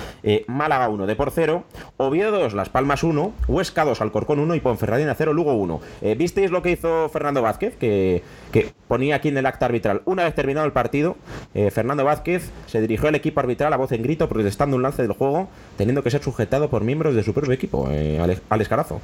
Málaga 0.47 0.89
1, 0.89 1.05
Deport 1.05 1.33
0, 1.33 1.63
Oviedo 1.97 2.31
2, 2.31 2.53
Las 2.53 2.69
Palmas 2.69 3.03
1, 3.03 3.33
Huesca 3.47 3.85
2, 3.85 4.01
Alcorcón 4.01 4.39
1 4.39 4.55
y 4.55 4.59
Ponferradina 4.59 5.13
0, 5.15 5.33
Lugo 5.33 5.53
1. 5.53 5.81
Eh, 6.01 6.15
¿Visteis 6.15 6.51
lo 6.51 6.61
que 6.61 6.71
hizo 6.71 7.09
Fernando 7.09 7.41
Vázquez? 7.41 7.75
Que, 7.77 8.23
que 8.53 8.71
ponía 8.87 9.15
aquí 9.15 9.29
en 9.29 9.37
el 9.37 9.45
acta 9.47 9.65
arbitral. 9.65 10.03
Una 10.05 10.23
vez 10.23 10.35
terminado 10.35 10.65
el 10.65 10.71
partido, 10.71 11.17
eh, 11.55 11.71
Fernando 11.71 12.05
Vázquez 12.05 12.51
se 12.67 12.79
dirigió 12.79 13.09
al 13.09 13.15
equipo 13.15 13.39
arbitral 13.39 13.73
a 13.73 13.77
voz 13.77 13.91
en 13.91 14.03
grito 14.03 14.29
protestando 14.29 14.77
un 14.77 14.83
lance 14.83 15.01
del 15.01 15.11
juego, 15.11 15.49
teniendo 15.75 16.03
que 16.03 16.11
ser 16.11 16.23
sujetado 16.23 16.69
por 16.69 16.83
miembros 16.83 17.15
de 17.15 17.23
su 17.23 17.33
propio 17.33 17.51
equipo, 17.51 17.89
eh, 17.89 18.19
Alex, 18.21 18.41
Alex 18.49 18.69
Carazo. 18.69 19.01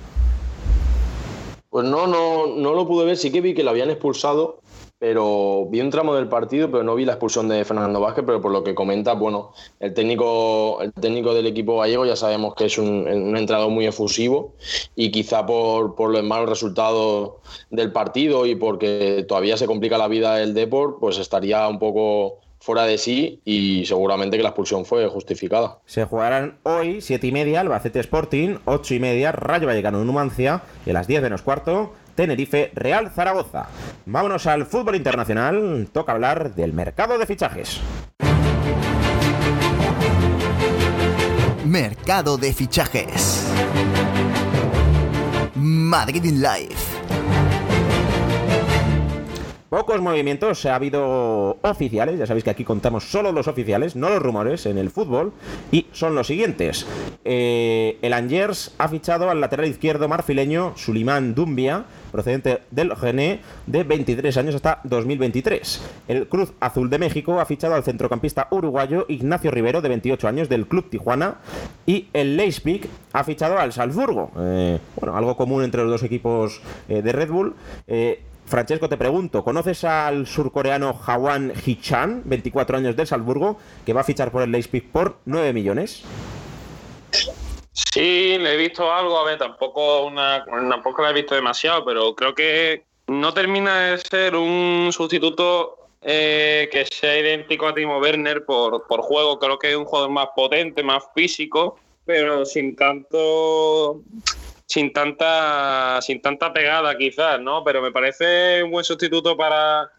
Pues 1.71 1.87
no, 1.87 2.07
no, 2.07 2.55
no 2.55 2.73
lo 2.73 2.87
pude 2.87 3.05
ver. 3.05 3.17
Sí 3.17 3.31
que 3.31 3.41
vi 3.41 3.53
que 3.53 3.63
lo 3.63 3.71
habían 3.71 3.89
expulsado 3.89 4.61
pero 4.99 5.65
vi 5.69 5.79
un 5.79 5.89
tramo 5.89 6.13
del 6.13 6.27
partido, 6.27 6.69
pero 6.69 6.83
no 6.83 6.93
vi 6.93 7.05
la 7.05 7.13
expulsión 7.13 7.47
de 7.47 7.63
Fernando 7.63 8.01
Vázquez, 8.01 8.25
pero 8.27 8.41
por 8.41 8.51
lo 8.51 8.65
que 8.65 8.75
comenta, 8.75 9.13
bueno, 9.13 9.53
el 9.79 9.93
técnico, 9.93 10.81
el 10.81 10.91
técnico 10.91 11.33
del 11.33 11.47
equipo 11.47 11.79
gallego 11.79 12.05
ya 12.05 12.17
sabemos 12.17 12.53
que 12.53 12.65
es 12.65 12.77
un, 12.77 13.07
entrenador 13.07 13.71
muy 13.71 13.87
efusivo 13.87 14.55
y 14.95 15.09
quizá 15.09 15.45
por, 15.45 15.95
por 15.95 16.11
los 16.11 16.23
malos 16.23 16.49
resultados 16.49 17.35
del 17.69 17.93
partido 17.93 18.45
y 18.45 18.55
porque 18.55 19.25
todavía 19.27 19.55
se 19.55 19.67
complica 19.67 19.97
la 19.97 20.09
vida 20.09 20.41
el 20.41 20.53
Deport, 20.53 20.99
pues 20.99 21.17
estaría 21.17 21.65
un 21.69 21.79
poco 21.79 22.39
fuera 22.59 22.83
de 22.83 22.97
sí 22.97 23.41
y 23.45 23.85
seguramente 23.85 24.35
que 24.35 24.43
la 24.43 24.49
expulsión 24.49 24.85
fue 24.85 25.07
justificada. 25.07 25.79
Se 25.85 26.03
jugarán 26.03 26.57
hoy, 26.63 26.99
7 26.99 27.25
y 27.25 27.31
media, 27.31 27.61
Albacete 27.61 28.01
Sporting, 28.01 28.57
8 28.65 28.95
y 28.95 28.99
media, 28.99 29.31
Rayo 29.31 29.65
Vallecano 29.65 30.03
Numancia 30.03 30.63
y 30.85 30.89
a 30.89 30.93
las 30.93 31.07
10 31.07 31.21
menos 31.21 31.41
cuarto, 31.41 31.93
Tenerife 32.19 32.71
Real 32.75 33.09
Zaragoza. 33.15 33.67
Vámonos 34.05 34.45
al 34.45 34.65
fútbol 34.65 34.97
internacional, 34.97 35.87
toca 35.93 36.11
hablar 36.11 36.53
del 36.53 36.73
mercado 36.73 37.17
de 37.17 37.25
fichajes. 37.25 37.79
Mercado 41.63 42.37
de 42.37 42.51
fichajes. 42.51 43.47
Madrid 45.55 46.25
in 46.25 46.41
Live. 46.41 46.98
Pocos 49.69 50.01
movimientos 50.01 50.65
ha 50.65 50.73
habido 50.73 51.59
oficiales, 51.61 52.17
ya 52.17 52.25
sabéis 52.25 52.43
que 52.43 52.49
aquí 52.49 52.63
contamos 52.63 53.11
solo 53.11 53.31
los 53.31 53.47
oficiales, 53.47 53.95
no 53.95 54.09
los 54.09 54.19
rumores 54.19 54.65
en 54.65 54.79
el 54.79 54.89
fútbol, 54.89 55.31
y 55.71 55.85
son 55.91 56.15
los 56.15 56.25
siguientes. 56.25 56.87
Eh, 57.23 57.99
el 58.01 58.13
Angers 58.13 58.73
ha 58.79 58.87
fichado 58.87 59.29
al 59.29 59.39
lateral 59.39 59.67
izquierdo 59.67 60.07
marfileño 60.07 60.73
Sulimán 60.75 61.35
Dumbia, 61.35 61.85
procedente 62.11 62.61
del 62.71 62.95
Gené, 62.95 63.41
de 63.67 63.83
23 63.83 64.35
años 64.37 64.55
hasta 64.55 64.81
2023. 64.85 65.81
El 66.07 66.27
Cruz 66.27 66.51
Azul 66.59 66.89
de 66.89 66.97
México 66.97 67.39
ha 67.39 67.45
fichado 67.45 67.75
al 67.75 67.83
centrocampista 67.83 68.47
uruguayo 68.49 69.05
Ignacio 69.07 69.51
Rivero, 69.51 69.81
de 69.81 69.89
28 69.89 70.27
años, 70.27 70.49
del 70.49 70.65
Club 70.65 70.89
Tijuana, 70.89 71.35
y 71.85 72.07
el 72.13 72.37
Leipzig 72.37 72.89
ha 73.13 73.23
fichado 73.23 73.59
al 73.59 73.71
Salzburgo. 73.71 74.31
Eh, 74.39 74.79
bueno, 74.95 75.15
algo 75.15 75.37
común 75.37 75.63
entre 75.63 75.83
los 75.83 75.91
dos 75.91 76.03
equipos 76.03 76.59
eh, 76.87 77.03
de 77.03 77.11
Red 77.11 77.29
Bull. 77.29 77.53
Francesco, 78.49 78.89
te 78.89 78.97
pregunto, 78.97 79.43
¿conoces 79.43 79.83
al 79.83 80.25
surcoreano 80.25 80.93
Hwan 80.93 81.53
Hichan, 81.63 82.23
24 82.25 82.77
años 82.77 82.95
del 82.95 83.05
Salzburgo, 83.05 83.59
que 83.85 83.93
va 83.93 84.01
a 84.01 84.03
fichar 84.03 84.31
por 84.31 84.41
el 84.41 84.51
Leipzig 84.51 84.91
por 84.91 85.19
9 85.25 85.53
millones? 85.53 86.03
Sí, 87.71 88.37
le 88.39 88.55
he 88.55 88.57
visto 88.57 88.91
algo, 88.91 89.19
a 89.19 89.23
ver, 89.23 89.37
tampoco, 89.37 90.05
una, 90.05 90.43
tampoco 90.45 91.03
la 91.03 91.11
he 91.11 91.13
visto 91.13 91.35
demasiado, 91.35 91.85
pero 91.85 92.15
creo 92.15 92.33
que 92.33 92.85
no 93.05 93.33
termina 93.35 93.81
de 93.81 93.97
ser 93.99 94.35
un 94.35 94.89
sustituto 94.91 95.87
eh, 96.01 96.69
que 96.71 96.85
sea 96.85 97.19
idéntico 97.19 97.67
a 97.67 97.75
Timo 97.75 97.99
Werner 97.99 98.45
por, 98.45 98.87
por 98.87 99.01
juego. 99.01 99.37
Creo 99.37 99.59
que 99.59 99.71
es 99.71 99.75
un 99.75 99.85
jugador 99.85 100.09
más 100.09 100.29
potente, 100.35 100.81
más 100.81 101.03
físico, 101.13 101.77
pero 102.05 102.45
sin 102.45 102.75
tanto 102.75 104.01
sin 104.69 104.93
tanta 104.93 105.99
sin 106.01 106.21
tanta 106.21 106.53
pegada 106.53 106.95
quizás, 106.95 107.41
¿no? 107.41 107.63
Pero 107.63 107.81
me 107.81 107.91
parece 107.91 108.63
un 108.63 108.71
buen 108.71 108.85
sustituto 108.85 109.35
para, 109.35 109.89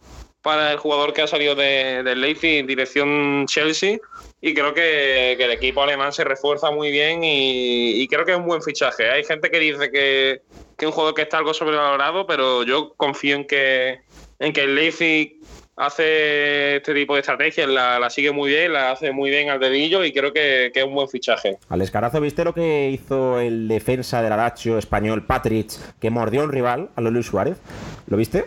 para 0.42 0.70
el 0.70 0.78
jugador 0.78 1.12
que 1.12 1.22
ha 1.22 1.26
salido 1.26 1.56
de, 1.56 2.02
del 2.04 2.20
Leipzig 2.20 2.60
en 2.60 2.66
dirección 2.68 3.46
Chelsea 3.46 3.98
y 4.40 4.54
creo 4.54 4.72
que, 4.72 5.34
que, 5.36 5.44
el 5.44 5.50
equipo 5.50 5.82
alemán 5.82 6.12
se 6.12 6.22
refuerza 6.22 6.70
muy 6.70 6.92
bien 6.92 7.24
y, 7.24 8.00
y, 8.00 8.06
creo 8.06 8.24
que 8.24 8.32
es 8.32 8.38
un 8.38 8.46
buen 8.46 8.62
fichaje. 8.62 9.10
Hay 9.10 9.24
gente 9.24 9.50
que 9.50 9.58
dice 9.58 9.90
que, 9.90 10.42
que 10.78 10.84
es 10.84 10.86
un 10.86 10.92
jugador 10.92 11.14
que 11.14 11.22
está 11.22 11.38
algo 11.38 11.52
sobrevalorado, 11.52 12.26
pero 12.26 12.62
yo 12.62 12.94
confío 12.96 13.36
en 13.36 13.46
que, 13.46 14.00
en 14.38 14.52
que 14.52 14.62
el 14.62 14.76
Leipzig 14.76 15.40
hace 15.80 16.76
este 16.76 16.92
tipo 16.94 17.14
de 17.14 17.20
estrategias, 17.20 17.68
la, 17.68 17.98
la, 17.98 18.10
sigue 18.10 18.32
muy 18.32 18.50
bien, 18.50 18.74
la 18.74 18.92
hace 18.92 19.12
muy 19.12 19.30
bien 19.30 19.48
al 19.48 19.58
dedillo 19.58 20.04
y 20.04 20.12
creo 20.12 20.32
que, 20.32 20.70
que, 20.74 20.80
es 20.80 20.86
un 20.86 20.94
buen 20.94 21.08
fichaje. 21.08 21.58
Al 21.70 21.80
escarazo, 21.80 22.20
¿viste 22.20 22.44
lo 22.44 22.52
que 22.52 22.90
hizo 22.90 23.40
el 23.40 23.66
defensa 23.66 24.20
del 24.20 24.30
Lazio 24.30 24.76
español 24.76 25.24
Patrick, 25.24 25.70
que 25.98 26.10
mordió 26.10 26.42
a 26.42 26.44
un 26.44 26.52
rival, 26.52 26.90
a 26.96 27.00
Luis 27.00 27.26
Suárez? 27.26 27.56
¿Lo 28.06 28.18
viste? 28.18 28.44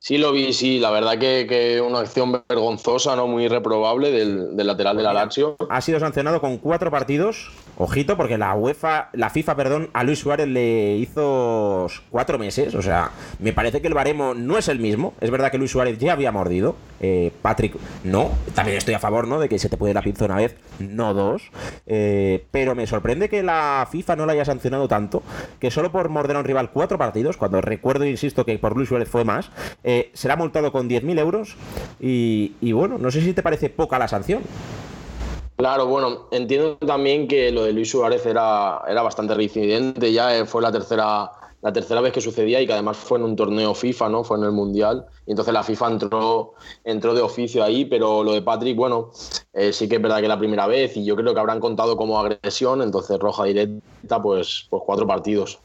Sí, 0.00 0.18
lo 0.18 0.32
vi, 0.32 0.52
sí. 0.52 0.80
La 0.80 0.90
verdad 0.90 1.16
que, 1.16 1.46
que 1.48 1.80
una 1.80 2.00
acción 2.00 2.42
vergonzosa, 2.48 3.14
no 3.14 3.28
muy 3.28 3.46
reprobable 3.46 4.10
del, 4.10 4.56
del 4.56 4.66
lateral 4.66 4.96
de 4.96 5.02
la 5.04 5.12
Lazio. 5.12 5.56
Ha 5.70 5.80
sido 5.80 6.00
sancionado 6.00 6.40
con 6.40 6.58
cuatro 6.58 6.90
partidos. 6.90 7.52
Ojito, 7.78 8.16
porque 8.16 8.36
la 8.36 8.54
UEFA, 8.54 9.08
la 9.12 9.30
FIFA, 9.30 9.56
perdón, 9.56 9.90
a 9.94 10.04
Luis 10.04 10.18
Suárez 10.18 10.46
le 10.46 10.96
hizo 10.96 11.86
cuatro 12.10 12.38
meses. 12.38 12.74
O 12.74 12.82
sea, 12.82 13.10
me 13.38 13.52
parece 13.52 13.80
que 13.80 13.88
el 13.88 13.94
baremo 13.94 14.34
no 14.34 14.58
es 14.58 14.68
el 14.68 14.78
mismo. 14.78 15.14
Es 15.20 15.30
verdad 15.30 15.50
que 15.50 15.58
Luis 15.58 15.70
Suárez 15.70 15.98
ya 15.98 16.12
había 16.12 16.32
mordido. 16.32 16.76
Eh, 17.00 17.32
Patrick, 17.40 17.74
no. 18.04 18.30
También 18.54 18.76
estoy 18.76 18.94
a 18.94 18.98
favor, 18.98 19.26
¿no? 19.26 19.40
De 19.40 19.48
que 19.48 19.58
se 19.58 19.70
te 19.70 19.76
puede 19.76 19.94
la 19.94 20.02
pinza 20.02 20.26
una 20.26 20.36
vez, 20.36 20.56
no 20.78 21.14
dos. 21.14 21.50
Eh, 21.86 22.46
pero 22.50 22.74
me 22.74 22.86
sorprende 22.86 23.28
que 23.28 23.42
la 23.42 23.88
FIFA 23.90 24.16
no 24.16 24.26
la 24.26 24.34
haya 24.34 24.44
sancionado 24.44 24.86
tanto. 24.86 25.22
Que 25.58 25.70
solo 25.70 25.90
por 25.90 26.10
morder 26.10 26.36
a 26.36 26.40
un 26.40 26.44
rival 26.44 26.70
cuatro 26.72 26.98
partidos, 26.98 27.38
cuando 27.38 27.60
recuerdo, 27.62 28.04
insisto, 28.04 28.44
que 28.44 28.58
por 28.58 28.76
Luis 28.76 28.90
Suárez 28.90 29.08
fue 29.08 29.24
más. 29.24 29.50
Eh, 29.82 30.10
será 30.12 30.36
multado 30.36 30.72
con 30.72 30.90
10.000 30.90 31.18
euros 31.18 31.56
y, 32.00 32.54
y, 32.60 32.72
bueno, 32.72 32.98
no 32.98 33.10
sé 33.10 33.22
si 33.22 33.32
te 33.32 33.42
parece 33.42 33.70
poca 33.70 33.98
la 33.98 34.08
sanción. 34.08 34.42
Claro, 35.62 35.86
bueno, 35.86 36.26
entiendo 36.32 36.76
también 36.78 37.28
que 37.28 37.52
lo 37.52 37.62
de 37.62 37.72
Luis 37.72 37.88
Suárez 37.88 38.26
era, 38.26 38.82
era 38.88 39.00
bastante 39.00 39.32
reincidente, 39.32 40.12
ya 40.12 40.44
fue 40.44 40.60
la 40.60 40.72
tercera, 40.72 41.30
la 41.60 41.72
tercera 41.72 42.00
vez 42.00 42.12
que 42.12 42.20
sucedía 42.20 42.60
y 42.60 42.66
que 42.66 42.72
además 42.72 42.96
fue 42.96 43.18
en 43.18 43.24
un 43.24 43.36
torneo 43.36 43.72
FIFA, 43.72 44.08
¿no? 44.08 44.24
Fue 44.24 44.38
en 44.38 44.42
el 44.42 44.50
Mundial. 44.50 45.06
Y 45.24 45.30
entonces 45.30 45.54
la 45.54 45.62
FIFA 45.62 45.92
entró, 45.92 46.54
entró 46.82 47.14
de 47.14 47.20
oficio 47.20 47.62
ahí, 47.62 47.84
pero 47.84 48.24
lo 48.24 48.32
de 48.32 48.42
Patrick, 48.42 48.76
bueno, 48.76 49.12
eh, 49.52 49.72
sí 49.72 49.88
que 49.88 49.94
es 49.94 50.02
verdad 50.02 50.16
que 50.16 50.24
es 50.24 50.28
la 50.30 50.38
primera 50.40 50.66
vez 50.66 50.96
y 50.96 51.04
yo 51.04 51.14
creo 51.14 51.32
que 51.32 51.38
habrán 51.38 51.60
contado 51.60 51.96
como 51.96 52.18
agresión, 52.18 52.82
entonces 52.82 53.16
roja 53.20 53.44
directa, 53.44 54.20
pues, 54.20 54.66
pues 54.68 54.82
cuatro 54.84 55.06
partidos. 55.06 55.60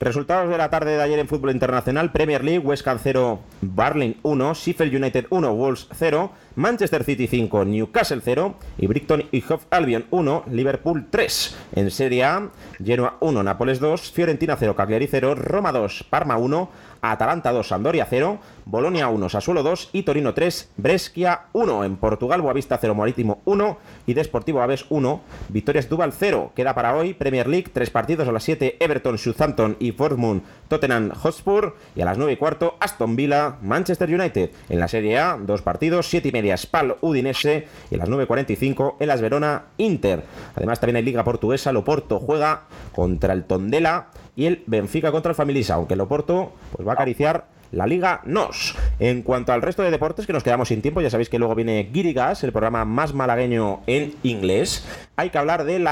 Resultados 0.00 0.48
de 0.48 0.56
la 0.56 0.70
tarde 0.70 0.96
de 0.96 1.02
ayer 1.02 1.18
en 1.18 1.26
fútbol 1.26 1.50
internacional: 1.50 2.12
Premier 2.12 2.44
League, 2.44 2.64
West 2.64 2.86
Ham 2.86 2.98
0, 3.02 3.40
Barling 3.62 4.14
1, 4.22 4.54
Sheffield 4.54 4.94
United 4.94 5.26
1, 5.28 5.52
Wolves 5.52 5.88
0, 5.92 6.30
Manchester 6.54 7.02
City 7.02 7.26
5, 7.26 7.64
Newcastle 7.64 8.20
0 8.24 8.54
y 8.78 8.86
Brighton 8.86 9.24
y 9.32 9.42
Hove 9.42 9.64
Albion 9.70 10.04
1, 10.10 10.44
Liverpool 10.52 11.06
3. 11.10 11.56
En 11.74 11.90
Serie 11.90 12.22
A, 12.24 12.48
Genoa 12.82 13.16
1, 13.20 13.42
Nápoles 13.42 13.80
2, 13.80 14.12
Fiorentina 14.12 14.56
0, 14.56 14.76
Cagliari 14.76 15.08
0, 15.08 15.34
Roma 15.34 15.72
2, 15.72 16.04
Parma 16.08 16.36
1, 16.36 16.70
Atalanta 17.02 17.52
2, 17.52 17.66
Sampdoria 17.66 18.06
0, 18.08 18.38
Bolonia 18.64 19.08
1, 19.08 19.28
Sassuolo 19.28 19.62
2 19.62 19.90
y 19.92 20.02
Torino 20.02 20.34
3, 20.34 20.72
Brescia 20.76 21.42
1. 21.52 21.84
En 21.84 21.96
Portugal, 21.96 22.42
Boavista 22.42 22.78
0, 22.80 22.94
Marítimo 22.94 23.40
1 23.44 23.78
y 24.06 24.14
Desportivo 24.14 24.60
Aves 24.60 24.86
1. 24.88 25.20
Victorias 25.48 25.88
Duval 25.88 26.12
0. 26.12 26.52
Queda 26.54 26.74
para 26.74 26.94
hoy 26.96 27.14
Premier 27.14 27.48
League, 27.48 27.70
3 27.72 27.90
partidos 27.90 28.28
a 28.28 28.32
las 28.32 28.44
7, 28.44 28.76
Everton, 28.80 29.18
Southampton 29.18 29.76
y 29.78 29.92
Bournemouth, 29.92 30.42
Tottenham 30.68 31.10
Hotspur. 31.10 31.76
Y 31.94 32.00
a 32.02 32.04
las 32.04 32.18
9 32.18 32.32
y 32.32 32.36
cuarto, 32.36 32.76
Aston 32.80 33.16
Villa, 33.16 33.56
Manchester 33.62 34.08
United. 34.08 34.50
En 34.68 34.80
la 34.80 34.88
Serie 34.88 35.18
A, 35.18 35.38
dos 35.40 35.62
partidos, 35.62 36.08
7 36.08 36.28
y 36.28 36.32
media, 36.32 36.56
Spal, 36.56 36.96
Udinese. 37.00 37.68
Y 37.90 37.94
a 37.94 37.98
las 37.98 38.08
9.45, 38.08 38.96
el 39.00 39.10
As 39.10 39.20
Verona, 39.20 39.64
Inter. 39.78 40.24
Además, 40.54 40.80
también 40.80 40.96
hay 40.96 41.02
Liga 41.02 41.24
Portuguesa, 41.24 41.72
Loporto 41.72 42.18
juega 42.20 42.62
contra 42.92 43.32
el 43.32 43.44
Tondela 43.44 44.08
y 44.38 44.46
el 44.46 44.62
Benfica 44.68 45.10
contra 45.10 45.30
el 45.30 45.36
Familisa, 45.36 45.74
aunque 45.74 45.94
el 45.94 46.00
Oporto 46.00 46.52
pues 46.70 46.86
va 46.86 46.92
a 46.92 46.94
acariciar 46.94 47.46
la 47.72 47.88
Liga 47.88 48.22
NOS. 48.24 48.76
En 49.00 49.22
cuanto 49.22 49.52
al 49.52 49.62
resto 49.62 49.82
de 49.82 49.90
deportes, 49.90 50.28
que 50.28 50.32
nos 50.32 50.44
quedamos 50.44 50.68
sin 50.68 50.80
tiempo, 50.80 51.00
ya 51.00 51.10
sabéis 51.10 51.28
que 51.28 51.40
luego 51.40 51.56
viene 51.56 51.90
Girigas, 51.92 52.44
el 52.44 52.52
programa 52.52 52.84
más 52.84 53.12
malagueño 53.12 53.80
en 53.88 54.14
inglés. 54.22 54.86
Hay 55.16 55.30
que 55.30 55.38
hablar 55.38 55.64
del 55.64 55.82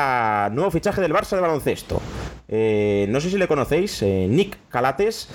nuevo 0.54 0.70
fichaje 0.70 1.00
del 1.00 1.12
Barça 1.12 1.34
de 1.34 1.40
baloncesto. 1.40 2.00
Eh, 2.46 3.06
no 3.08 3.20
sé 3.20 3.30
si 3.30 3.36
le 3.36 3.48
conocéis, 3.48 4.00
eh, 4.02 4.28
Nick 4.30 4.56
Calates 4.68 5.28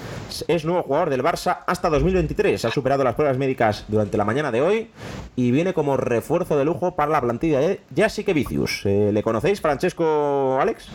es 0.48 0.64
nuevo 0.64 0.84
jugador 0.84 1.10
del 1.10 1.22
Barça 1.22 1.66
hasta 1.68 1.90
2023. 1.90 2.64
Ha 2.64 2.72
superado 2.72 3.04
las 3.04 3.16
pruebas 3.16 3.38
médicas 3.38 3.84
durante 3.90 4.18
la 4.18 4.24
mañana 4.24 4.54
de 4.54 4.62
hoy 4.62 4.88
y 5.36 5.52
viene 5.52 5.74
como 5.74 5.98
refuerzo 5.98 6.58
de 6.58 6.64
lujo 6.64 6.96
para 6.96 7.12
la 7.12 7.20
plantilla 7.20 7.60
de 7.60 7.82
Jasique 7.94 8.34
Vicius. 8.34 8.86
Eh, 8.86 9.12
¿Le 9.12 9.22
conocéis, 9.22 9.60
Francesco 9.60 10.58
Alex? 10.62 10.88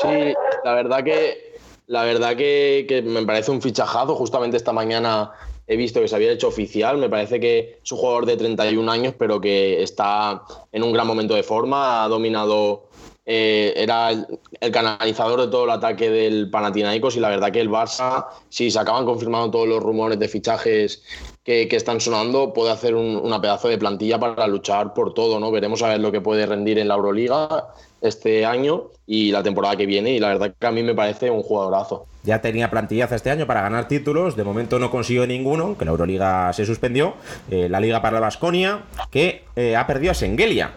Sí, 0.00 0.34
la 0.64 0.74
verdad 0.74 1.04
que 1.04 1.54
la 1.86 2.04
verdad 2.04 2.36
que, 2.36 3.02
me 3.04 3.24
parece 3.24 3.50
un 3.50 3.60
fichajazo. 3.60 4.14
Justamente 4.14 4.56
esta 4.56 4.72
mañana 4.72 5.32
he 5.66 5.76
visto 5.76 6.00
que 6.00 6.08
se 6.08 6.16
había 6.16 6.32
hecho 6.32 6.48
oficial. 6.48 6.98
Me 6.98 7.08
parece 7.08 7.40
que 7.40 7.78
es 7.82 7.92
un 7.92 7.98
jugador 7.98 8.26
de 8.26 8.36
31 8.36 8.90
años, 8.90 9.14
pero 9.18 9.40
que 9.40 9.82
está 9.82 10.42
en 10.72 10.82
un 10.82 10.92
gran 10.92 11.06
momento 11.06 11.34
de 11.34 11.42
forma. 11.42 12.04
Ha 12.04 12.08
dominado, 12.08 12.88
eh, 13.26 13.74
era 13.76 14.10
el, 14.10 14.26
el, 14.60 14.72
canalizador 14.72 15.42
de 15.42 15.48
todo 15.48 15.64
el 15.64 15.70
ataque 15.70 16.08
del 16.08 16.50
Panathinaikos 16.50 17.16
y 17.16 17.20
la 17.20 17.28
verdad 17.28 17.52
que 17.52 17.60
el 17.60 17.70
Barça, 17.70 18.26
si 18.48 18.70
se 18.70 18.78
acaban 18.78 19.04
confirmando 19.04 19.50
todos 19.50 19.68
los 19.68 19.82
rumores 19.82 20.18
de 20.18 20.28
fichajes 20.28 21.02
que, 21.44 21.68
están 21.70 22.00
sonando, 22.00 22.54
puede 22.54 22.72
hacer 22.72 22.94
un, 22.94 23.16
una 23.16 23.40
pedazo 23.40 23.68
de 23.68 23.76
plantilla 23.76 24.18
para 24.18 24.46
luchar 24.46 24.94
por 24.94 25.12
todo, 25.12 25.38
¿no? 25.38 25.50
Veremos 25.50 25.82
a 25.82 25.88
ver 25.88 26.00
lo 26.00 26.10
que 26.10 26.22
puede 26.22 26.46
rendir 26.46 26.78
en 26.78 26.88
la 26.88 26.94
Euroliga 26.94 27.68
este 28.00 28.46
año 28.46 28.84
y 29.06 29.30
la 29.30 29.42
temporada 29.42 29.76
que 29.76 29.84
viene. 29.84 30.12
Y 30.12 30.20
la 30.20 30.28
verdad 30.28 30.54
que 30.58 30.66
a 30.66 30.70
mí 30.70 30.82
me 30.82 30.94
parece 30.94 31.30
un 31.30 31.42
jugadorazo. 31.42 32.06
Ya 32.22 32.40
tenía 32.40 32.70
plantillaza 32.70 33.16
este 33.16 33.30
año 33.30 33.46
para 33.46 33.60
ganar 33.60 33.88
títulos, 33.88 34.36
de 34.36 34.44
momento 34.44 34.78
no 34.78 34.90
consiguió 34.90 35.26
ninguno, 35.26 35.76
que 35.76 35.84
la 35.84 35.90
Euroliga 35.90 36.52
se 36.54 36.64
suspendió. 36.64 37.14
Eh, 37.50 37.68
la 37.68 37.80
Liga 37.80 38.00
para 38.00 38.14
la 38.14 38.20
Basconia, 38.20 38.84
que 39.10 39.44
eh, 39.56 39.76
ha 39.76 39.86
perdido 39.86 40.12
a 40.12 40.14
Sengelia. 40.14 40.72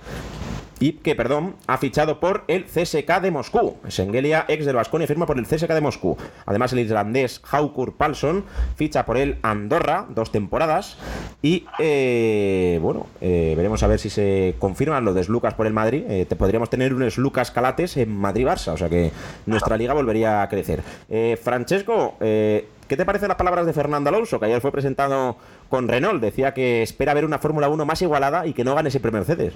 Y 0.80 0.94
que, 0.94 1.16
perdón, 1.16 1.56
ha 1.68 1.78
fichado 1.78 2.20
por 2.20 2.44
el 2.48 2.66
CSK 2.66 3.22
de 3.22 3.32
Moscú. 3.32 3.78
Sengelia, 3.88 4.46
ex 4.48 4.66
del 4.66 4.76
Basconia, 4.76 5.08
firma 5.08 5.26
por 5.26 5.38
el 5.38 5.46
CSK 5.46 5.70
de 5.70 5.82
Moscú. 5.82 6.18
Además, 6.46 6.74
el 6.74 6.80
islandés 6.80 7.42
Haukur 7.50 7.96
Palsson 7.96 8.46
ficha 8.76 9.06
por 9.06 9.18
el 9.18 9.38
Andorra, 9.42 10.06
dos 10.10 10.32
temporadas. 10.32 10.98
Y, 11.42 11.66
eh, 11.80 12.80
bueno, 12.82 13.08
eh, 13.22 13.54
veremos 13.58 13.82
a 13.84 13.88
ver 13.88 14.00
si 14.00 14.10
se 14.10 14.56
confirman 14.60 15.04
los 15.04 15.16
de 15.16 15.26
Lucas 15.26 15.56
por 15.56 15.66
el 15.66 15.74
Madrid. 15.74 16.04
Eh, 16.08 16.26
te 16.28 16.36
podríamos 16.36 16.70
tener 16.70 16.94
un 16.94 17.08
Lucas 17.18 17.52
Calates 17.52 17.98
en 17.98 18.16
Madrid-Barça, 18.16 18.74
o 18.74 18.78
sea 18.78 18.90
que 18.90 19.12
nuestra 19.46 19.78
liga 19.78 19.94
volvería 19.94 20.42
a 20.42 20.50
crecer. 20.50 20.84
Eh, 21.10 21.40
Francesco, 21.42 22.16
eh, 22.20 22.68
¿qué 22.88 22.98
te 22.98 23.06
parecen 23.06 23.30
las 23.30 23.38
palabras 23.38 23.66
de 23.66 23.74
Fernando 23.74 24.10
Alonso, 24.10 24.40
que 24.40 24.46
ayer 24.46 24.62
fue 24.62 24.72
presentado 24.72 25.38
con 25.70 25.88
Renault? 25.88 26.22
Decía 26.22 26.54
que 26.54 26.84
espera 26.84 27.13
ver 27.13 27.26
una 27.26 27.40
Fórmula 27.40 27.70
1 27.70 27.86
más 27.86 28.02
igualada 28.02 28.46
y 28.46 28.54
que 28.54 28.63
no 28.63 28.76
gane 28.76 28.92
siempre 28.92 29.12
Mercedes. 29.12 29.54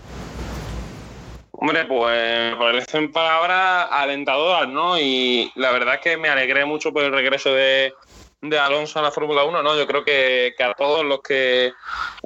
Hombre, 1.63 1.85
pues 1.85 2.53
me 2.53 2.57
parecen 2.57 3.11
palabras 3.11 3.87
alentadoras, 3.91 4.67
¿no? 4.67 4.99
Y 4.99 5.51
la 5.53 5.69
verdad 5.69 5.93
es 5.93 6.01
que 6.01 6.17
me 6.17 6.27
alegré 6.27 6.65
mucho 6.65 6.91
por 6.91 7.03
el 7.03 7.11
regreso 7.11 7.53
de, 7.53 7.93
de 8.41 8.57
Alonso 8.57 8.97
a 8.97 9.03
la 9.03 9.11
Fórmula 9.11 9.43
1, 9.43 9.61
¿no? 9.61 9.77
Yo 9.77 9.85
creo 9.85 10.03
que, 10.03 10.55
que, 10.57 10.63
a 10.63 10.73
todos 10.73 11.05
los 11.05 11.21
que, 11.21 11.71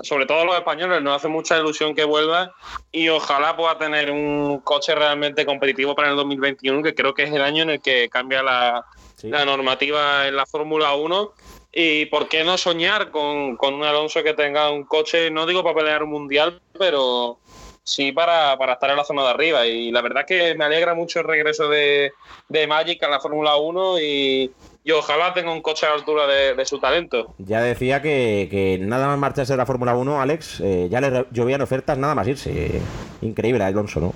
sobre 0.03 0.25
todo 0.25 0.45
los 0.45 0.55
españoles, 0.55 1.01
nos 1.01 1.17
hace 1.17 1.27
mucha 1.27 1.57
ilusión 1.57 1.93
que 1.93 2.05
vuelva 2.05 2.55
y 2.93 3.09
ojalá 3.09 3.57
pueda 3.57 3.77
tener 3.77 4.09
un 4.09 4.61
coche 4.61 4.95
realmente 4.95 5.45
competitivo 5.45 5.95
para 5.95 6.11
el 6.11 6.15
2021, 6.15 6.81
que 6.81 6.95
creo 6.95 7.13
que 7.13 7.23
es 7.23 7.33
el 7.33 7.41
año 7.41 7.63
en 7.63 7.71
el 7.71 7.81
que 7.81 8.07
cambia 8.07 8.41
la, 8.41 8.85
sí. 9.17 9.27
la 9.27 9.43
normativa 9.43 10.29
en 10.29 10.37
la 10.37 10.45
Fórmula 10.45 10.93
1. 10.93 11.33
Y 11.73 12.05
por 12.05 12.29
qué 12.29 12.45
no 12.45 12.57
soñar 12.57 13.11
con, 13.11 13.57
con 13.57 13.73
un 13.73 13.83
Alonso 13.83 14.23
que 14.23 14.33
tenga 14.33 14.71
un 14.71 14.85
coche, 14.85 15.29
no 15.29 15.45
digo 15.45 15.61
para 15.61 15.75
pelear 15.75 16.03
un 16.03 16.11
mundial, 16.11 16.61
pero 16.79 17.37
sí 17.85 18.11
para, 18.11 18.57
para, 18.57 18.73
estar 18.73 18.89
en 18.89 18.97
la 18.97 19.05
zona 19.05 19.23
de 19.23 19.29
arriba. 19.29 19.65
Y 19.65 19.91
la 19.91 20.01
verdad 20.01 20.25
que 20.25 20.55
me 20.55 20.65
alegra 20.65 20.93
mucho 20.93 21.19
el 21.19 21.25
regreso 21.25 21.69
de, 21.69 22.11
de 22.49 22.67
Magic 22.67 23.01
a 23.03 23.09
la 23.09 23.21
Fórmula 23.21 23.55
1 23.55 23.99
y, 23.99 24.51
y, 24.83 24.91
ojalá 24.91 25.33
tenga 25.33 25.53
un 25.53 25.61
coche 25.61 25.85
a 25.85 25.89
la 25.89 25.95
altura 25.95 26.27
de, 26.27 26.55
de 26.55 26.65
su 26.65 26.79
talento. 26.79 27.33
Ya 27.37 27.61
decía 27.61 28.01
que, 28.01 28.47
que, 28.51 28.77
nada 28.79 29.07
más 29.07 29.17
marcharse 29.17 29.53
de 29.53 29.57
la 29.57 29.65
Fórmula 29.65 29.95
1, 29.95 30.21
Alex, 30.21 30.59
eh, 30.61 30.87
ya 30.89 30.99
le 30.99 31.25
llovían 31.31 31.61
ofertas 31.61 31.97
nada 31.97 32.15
más 32.15 32.27
irse. 32.27 32.81
Increíble 33.21 33.63
Alonso, 33.63 33.99
¿no? 33.99 34.13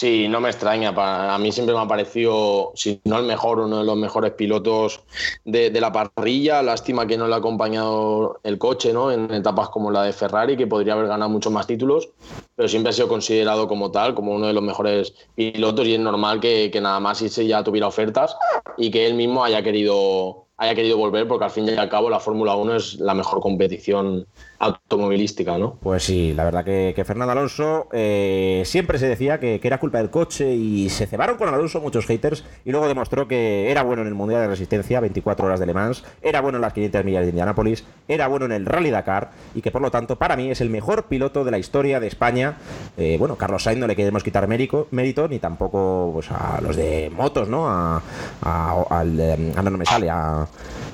Sí, 0.00 0.28
no 0.28 0.40
me 0.40 0.48
extraña. 0.48 0.94
A 0.96 1.36
mí 1.38 1.52
siempre 1.52 1.74
me 1.74 1.82
ha 1.82 1.86
parecido, 1.86 2.72
si 2.74 3.02
no 3.04 3.18
el 3.18 3.26
mejor, 3.26 3.58
uno 3.58 3.80
de 3.80 3.84
los 3.84 3.98
mejores 3.98 4.32
pilotos 4.32 5.02
de, 5.44 5.68
de, 5.68 5.78
la 5.78 5.92
parrilla. 5.92 6.62
Lástima 6.62 7.06
que 7.06 7.18
no 7.18 7.28
le 7.28 7.34
ha 7.34 7.36
acompañado 7.36 8.40
el 8.42 8.56
coche 8.56 8.94
¿no? 8.94 9.12
en 9.12 9.30
etapas 9.30 9.68
como 9.68 9.90
la 9.90 10.04
de 10.04 10.14
Ferrari, 10.14 10.56
que 10.56 10.66
podría 10.66 10.94
haber 10.94 11.08
ganado 11.08 11.28
muchos 11.28 11.52
más 11.52 11.66
títulos, 11.66 12.08
pero 12.56 12.66
siempre 12.66 12.88
ha 12.88 12.92
sido 12.94 13.08
considerado 13.08 13.68
como 13.68 13.90
tal, 13.90 14.14
como 14.14 14.32
uno 14.32 14.46
de 14.46 14.54
los 14.54 14.62
mejores 14.62 15.12
pilotos 15.34 15.86
y 15.86 15.92
es 15.92 16.00
normal 16.00 16.40
que, 16.40 16.70
que 16.72 16.80
nada 16.80 16.98
más 16.98 17.20
irse 17.20 17.46
ya 17.46 17.62
tuviera 17.62 17.86
ofertas 17.86 18.34
y 18.78 18.90
que 18.90 19.04
él 19.06 19.12
mismo 19.12 19.44
haya 19.44 19.62
querido 19.62 20.46
haya 20.56 20.74
querido 20.74 20.96
volver, 20.96 21.28
porque 21.28 21.44
al 21.44 21.50
fin 21.50 21.66
y 21.68 21.72
al 21.72 21.88
cabo 21.90 22.08
la 22.08 22.20
Fórmula 22.20 22.54
1 22.54 22.76
es 22.76 22.94
la 23.00 23.14
mejor 23.14 23.40
competición 23.40 24.26
automovilística, 24.60 25.56
¿no? 25.56 25.78
Pues 25.80 26.04
sí, 26.04 26.34
la 26.34 26.44
verdad 26.44 26.64
que, 26.64 27.02
Fernando 27.06 27.32
Alonso 27.32 27.88
eh, 27.92 28.62
siempre 28.66 28.98
se 28.98 29.08
decía 29.08 29.40
que, 29.40 29.58
era 29.62 29.80
culpa 29.80 29.98
del 29.98 30.10
coche 30.10 30.54
y 30.54 30.90
se 30.90 31.06
cebaron 31.06 31.38
con 31.38 31.48
Alonso 31.48 31.80
muchos 31.80 32.06
haters 32.06 32.44
y 32.64 32.70
luego 32.70 32.86
demostró 32.86 33.26
que 33.26 33.70
era 33.70 33.82
bueno 33.82 34.02
en 34.02 34.08
el 34.08 34.14
Mundial 34.14 34.42
de 34.42 34.48
Resistencia, 34.48 35.00
24 35.00 35.46
horas 35.46 35.60
de 35.60 35.66
Le 35.66 35.72
Mans, 35.72 36.04
era 36.20 36.42
bueno 36.42 36.58
en 36.58 36.62
las 36.62 36.74
500 36.74 37.04
millas 37.04 37.22
de 37.22 37.30
Indianápolis, 37.30 37.84
era 38.06 38.28
bueno 38.28 38.44
en 38.46 38.52
el 38.52 38.66
Rally 38.66 38.90
Dakar 38.90 39.30
y 39.54 39.62
que 39.62 39.70
por 39.70 39.80
lo 39.80 39.90
tanto 39.90 40.16
para 40.16 40.36
mí 40.36 40.50
es 40.50 40.60
el 40.60 40.68
mejor 40.68 41.04
piloto 41.04 41.42
de 41.42 41.50
la 41.52 41.58
historia 41.58 41.98
de 41.98 42.08
España. 42.08 42.58
Eh, 42.98 43.16
bueno, 43.18 43.36
Carlos 43.36 43.62
Sainz 43.62 43.80
no 43.80 43.86
le 43.86 43.96
queremos 43.96 44.22
quitar 44.22 44.46
mérito, 44.46 44.88
mérito 44.90 45.26
ni 45.26 45.38
tampoco 45.38 46.10
pues, 46.12 46.30
a 46.30 46.60
los 46.60 46.76
de 46.76 47.10
motos, 47.10 47.48
¿no? 47.48 47.66
A, 47.66 48.02
a, 48.42 48.84
al, 48.90 49.20
a 49.56 49.62
no, 49.62 49.70
no 49.70 49.78
me 49.78 49.86
sale, 49.86 50.10
a 50.10 50.46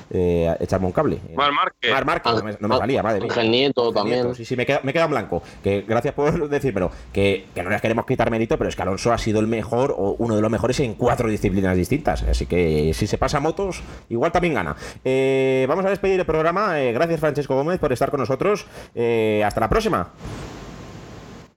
eh, 0.09 0.55
echarme 0.59 0.87
un 0.87 0.91
cable. 0.91 1.19
Mar 1.35 1.51
Márquez. 1.51 1.91
Mar 1.91 2.05
Márquez, 2.05 2.33
no 2.33 2.43
me, 2.43 2.57
no 2.59 2.67
me 2.67 2.77
salía, 2.77 3.03
madre 3.03 3.21
mía. 3.21 3.29
Ángel 3.29 3.51
Nieto 3.51 3.91
también. 3.91 4.19
Nieto, 4.21 4.35
sí, 4.35 4.45
sí, 4.45 4.55
me 4.55 4.65
queda, 4.65 4.81
me 4.83 4.93
queda 4.93 5.05
en 5.05 5.11
blanco. 5.11 5.41
Que 5.63 5.81
gracias 5.81 6.13
por 6.13 6.49
decírmelo. 6.49 6.91
Que, 7.11 7.45
que 7.53 7.63
no 7.63 7.69
les 7.69 7.81
queremos 7.81 8.05
quitar 8.05 8.31
mérito, 8.31 8.57
pero 8.57 8.69
es 8.69 8.75
que 8.75 8.81
Alonso 8.81 9.11
ha 9.11 9.17
sido 9.17 9.39
el 9.39 9.47
mejor 9.47 9.95
o 9.97 10.15
uno 10.19 10.35
de 10.35 10.41
los 10.41 10.51
mejores 10.51 10.79
en 10.79 10.93
cuatro 10.95 11.29
disciplinas 11.29 11.75
distintas. 11.75 12.23
Así 12.23 12.45
que 12.45 12.93
si 12.93 13.07
se 13.07 13.17
pasa 13.17 13.37
a 13.37 13.41
motos, 13.41 13.81
igual 14.09 14.31
también 14.31 14.53
gana. 14.53 14.75
Eh, 15.03 15.65
vamos 15.67 15.85
a 15.85 15.89
despedir 15.89 16.19
el 16.19 16.25
programa. 16.25 16.81
Eh, 16.81 16.93
gracias, 16.93 17.19
Francesco 17.19 17.55
Gómez, 17.55 17.79
por 17.79 17.93
estar 17.93 18.11
con 18.11 18.19
nosotros. 18.19 18.65
Eh, 18.95 19.43
hasta 19.45 19.59
la 19.59 19.69
próxima. 19.69 20.11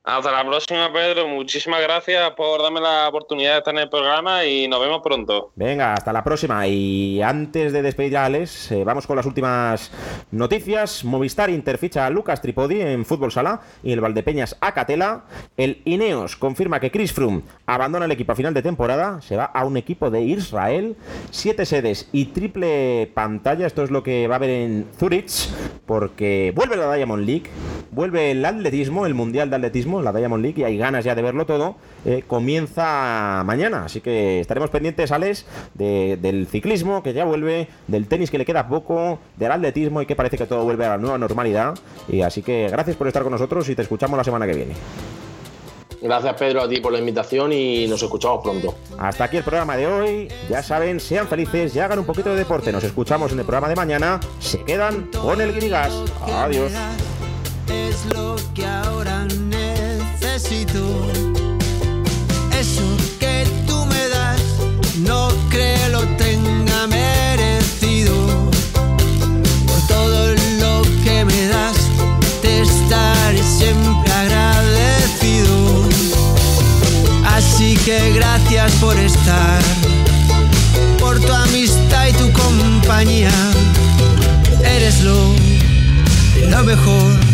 Hasta 0.02 0.32
la 0.32 0.42
próxima, 0.46 0.90
Pedro. 0.90 1.28
Muchísimas 1.28 1.82
gracias 1.82 2.30
por 2.30 2.62
darme 2.62 2.80
la 2.80 3.06
oportunidad 3.06 3.52
de 3.52 3.58
estar 3.58 3.74
en 3.74 3.80
el 3.80 3.90
programa 3.90 4.46
y 4.46 4.66
nos 4.66 4.80
vemos 4.80 5.02
pronto. 5.04 5.52
Venga, 5.56 5.92
hasta 5.92 6.10
la 6.10 6.24
próxima. 6.24 6.66
Y 6.66 7.20
antes 7.20 7.74
de 7.74 7.82
despedir 7.82 8.16
a 8.16 8.24
Alex, 8.24 8.72
eh, 8.72 8.82
vamos 8.82 9.06
con 9.06 9.16
las 9.16 9.26
últimas 9.26 9.92
noticias. 10.30 11.04
Movistar 11.04 11.50
interficha 11.50 12.06
a 12.06 12.10
Lucas 12.10 12.40
Tripodi 12.40 12.80
en 12.80 13.04
Fútbol 13.04 13.30
Sala 13.30 13.60
y 13.82 13.92
el 13.92 14.00
Valdepeñas 14.00 14.56
a 14.62 14.72
Catela. 14.72 15.24
El 15.58 15.82
Ineos 15.84 16.34
confirma 16.34 16.80
que 16.80 16.90
Chris 16.90 17.12
Froome 17.12 17.42
abandona 17.66 18.06
el 18.06 18.12
equipo 18.12 18.32
a 18.32 18.36
final 18.36 18.54
de 18.54 18.62
temporada. 18.62 19.20
Se 19.20 19.36
va 19.36 19.44
a 19.44 19.66
un 19.66 19.76
equipo 19.76 20.08
de 20.08 20.22
Israel. 20.22 20.96
Siete 21.30 21.66
sedes 21.66 22.08
y 22.10 22.26
triple 22.26 23.12
pantalla. 23.12 23.66
Esto 23.66 23.82
es 23.82 23.90
lo 23.90 24.02
que 24.02 24.28
va 24.28 24.36
a 24.36 24.38
haber 24.38 24.50
en 24.50 24.88
Zurich. 24.98 25.50
Porque 25.84 26.54
vuelve 26.56 26.78
la 26.78 26.94
Diamond 26.94 27.26
League. 27.26 27.50
Vuelve 27.90 28.30
el 28.30 28.44
atletismo, 28.44 29.04
el 29.04 29.14
Mundial 29.14 29.50
de 29.50 29.56
Atletismo 29.56 29.89
la 29.98 30.12
Diamond 30.12 30.42
League 30.42 30.61
y 30.61 30.64
hay 30.64 30.79
ganas 30.79 31.05
ya 31.05 31.14
de 31.14 31.22
verlo 31.22 31.46
todo, 31.46 31.76
eh, 32.05 32.22
comienza 32.26 33.42
mañana. 33.44 33.85
Así 33.87 34.00
que 34.00 34.40
estaremos 34.40 34.70
pendientes, 34.70 35.11
Alex, 35.11 35.44
de, 35.74 36.16
del 36.20 36.46
ciclismo 36.46 37.03
que 37.03 37.12
ya 37.12 37.24
vuelve, 37.24 37.68
del 37.88 38.07
tenis 38.07 38.31
que 38.31 38.38
le 38.38 38.44
queda 38.44 38.68
poco, 38.68 39.18
del 39.37 39.53
atletismo 39.53 40.00
y 40.03 40.07
que 40.07 40.14
parece 40.14 40.38
que 40.38 40.46
todo 40.46 40.64
vuelve 40.64 40.85
a 40.87 40.90
la 40.90 40.98
nueva 40.98 41.18
normalidad. 41.18 41.74
Y 42.09 42.22
así 42.22 42.42
que 42.42 42.68
gracias 42.70 42.96
por 42.96 43.09
estar 43.09 43.22
con 43.22 43.33
nosotros 43.33 43.68
y 43.68 43.74
te 43.74 43.83
escuchamos 43.83 44.16
la 44.16 44.24
semana 44.24 44.46
que 44.46 44.55
viene. 44.55 44.74
Gracias 46.03 46.35
Pedro 46.35 46.62
a 46.62 46.68
ti 46.68 46.81
por 46.81 46.92
la 46.92 46.98
invitación 46.98 47.53
y 47.53 47.87
nos 47.87 48.03
escuchamos 48.03 48.42
pronto. 48.42 48.74
Hasta 48.98 49.24
aquí 49.24 49.37
el 49.37 49.44
programa 49.44 49.76
de 49.76 49.87
hoy. 49.87 50.29
Ya 50.48 50.62
saben, 50.62 50.98
sean 50.98 51.29
felices 51.29 51.76
y 51.76 51.81
hagan 51.81 51.98
un 51.98 52.07
poquito 52.07 52.31
de 52.31 52.37
deporte. 52.37 52.72
Nos 52.72 52.85
escuchamos 52.85 53.33
en 53.33 53.40
el 53.40 53.44
programa 53.44 53.68
de 53.68 53.76
mañana. 53.76 54.20
Se 54.38 54.62
quedan 54.64 55.11
con 55.20 55.40
el 55.40 55.53
Grigas. 55.53 55.92
Adiós. 56.22 56.72
Es 57.68 58.07
lo 58.14 58.37
que 58.55 58.64
ahora 58.66 59.19
Eso 62.58 62.82
que 63.20 63.46
tú 63.68 63.86
me 63.86 64.08
das, 64.08 64.40
no 64.98 65.28
creo 65.48 65.90
lo 65.90 66.00
tenga 66.16 66.88
merecido. 66.88 68.50
Por 69.64 69.80
todo 69.86 70.34
lo 70.58 70.82
que 71.04 71.24
me 71.24 71.46
das, 71.46 71.76
te 72.42 72.62
estaré 72.62 73.40
siempre 73.44 74.12
agradecido. 74.12 75.88
Así 77.26 77.76
que 77.84 78.12
gracias 78.14 78.72
por 78.80 78.98
estar, 78.98 79.62
por 80.98 81.20
tu 81.20 81.32
amistad 81.32 82.08
y 82.08 82.12
tu 82.14 82.32
compañía. 82.32 83.30
Eres 84.64 85.04
lo, 85.04 85.32
lo 86.48 86.64
mejor 86.64 87.29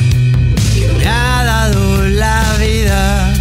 ha 1.07 1.45
dado 1.45 2.07
la 2.09 2.57
vida. 2.59 3.36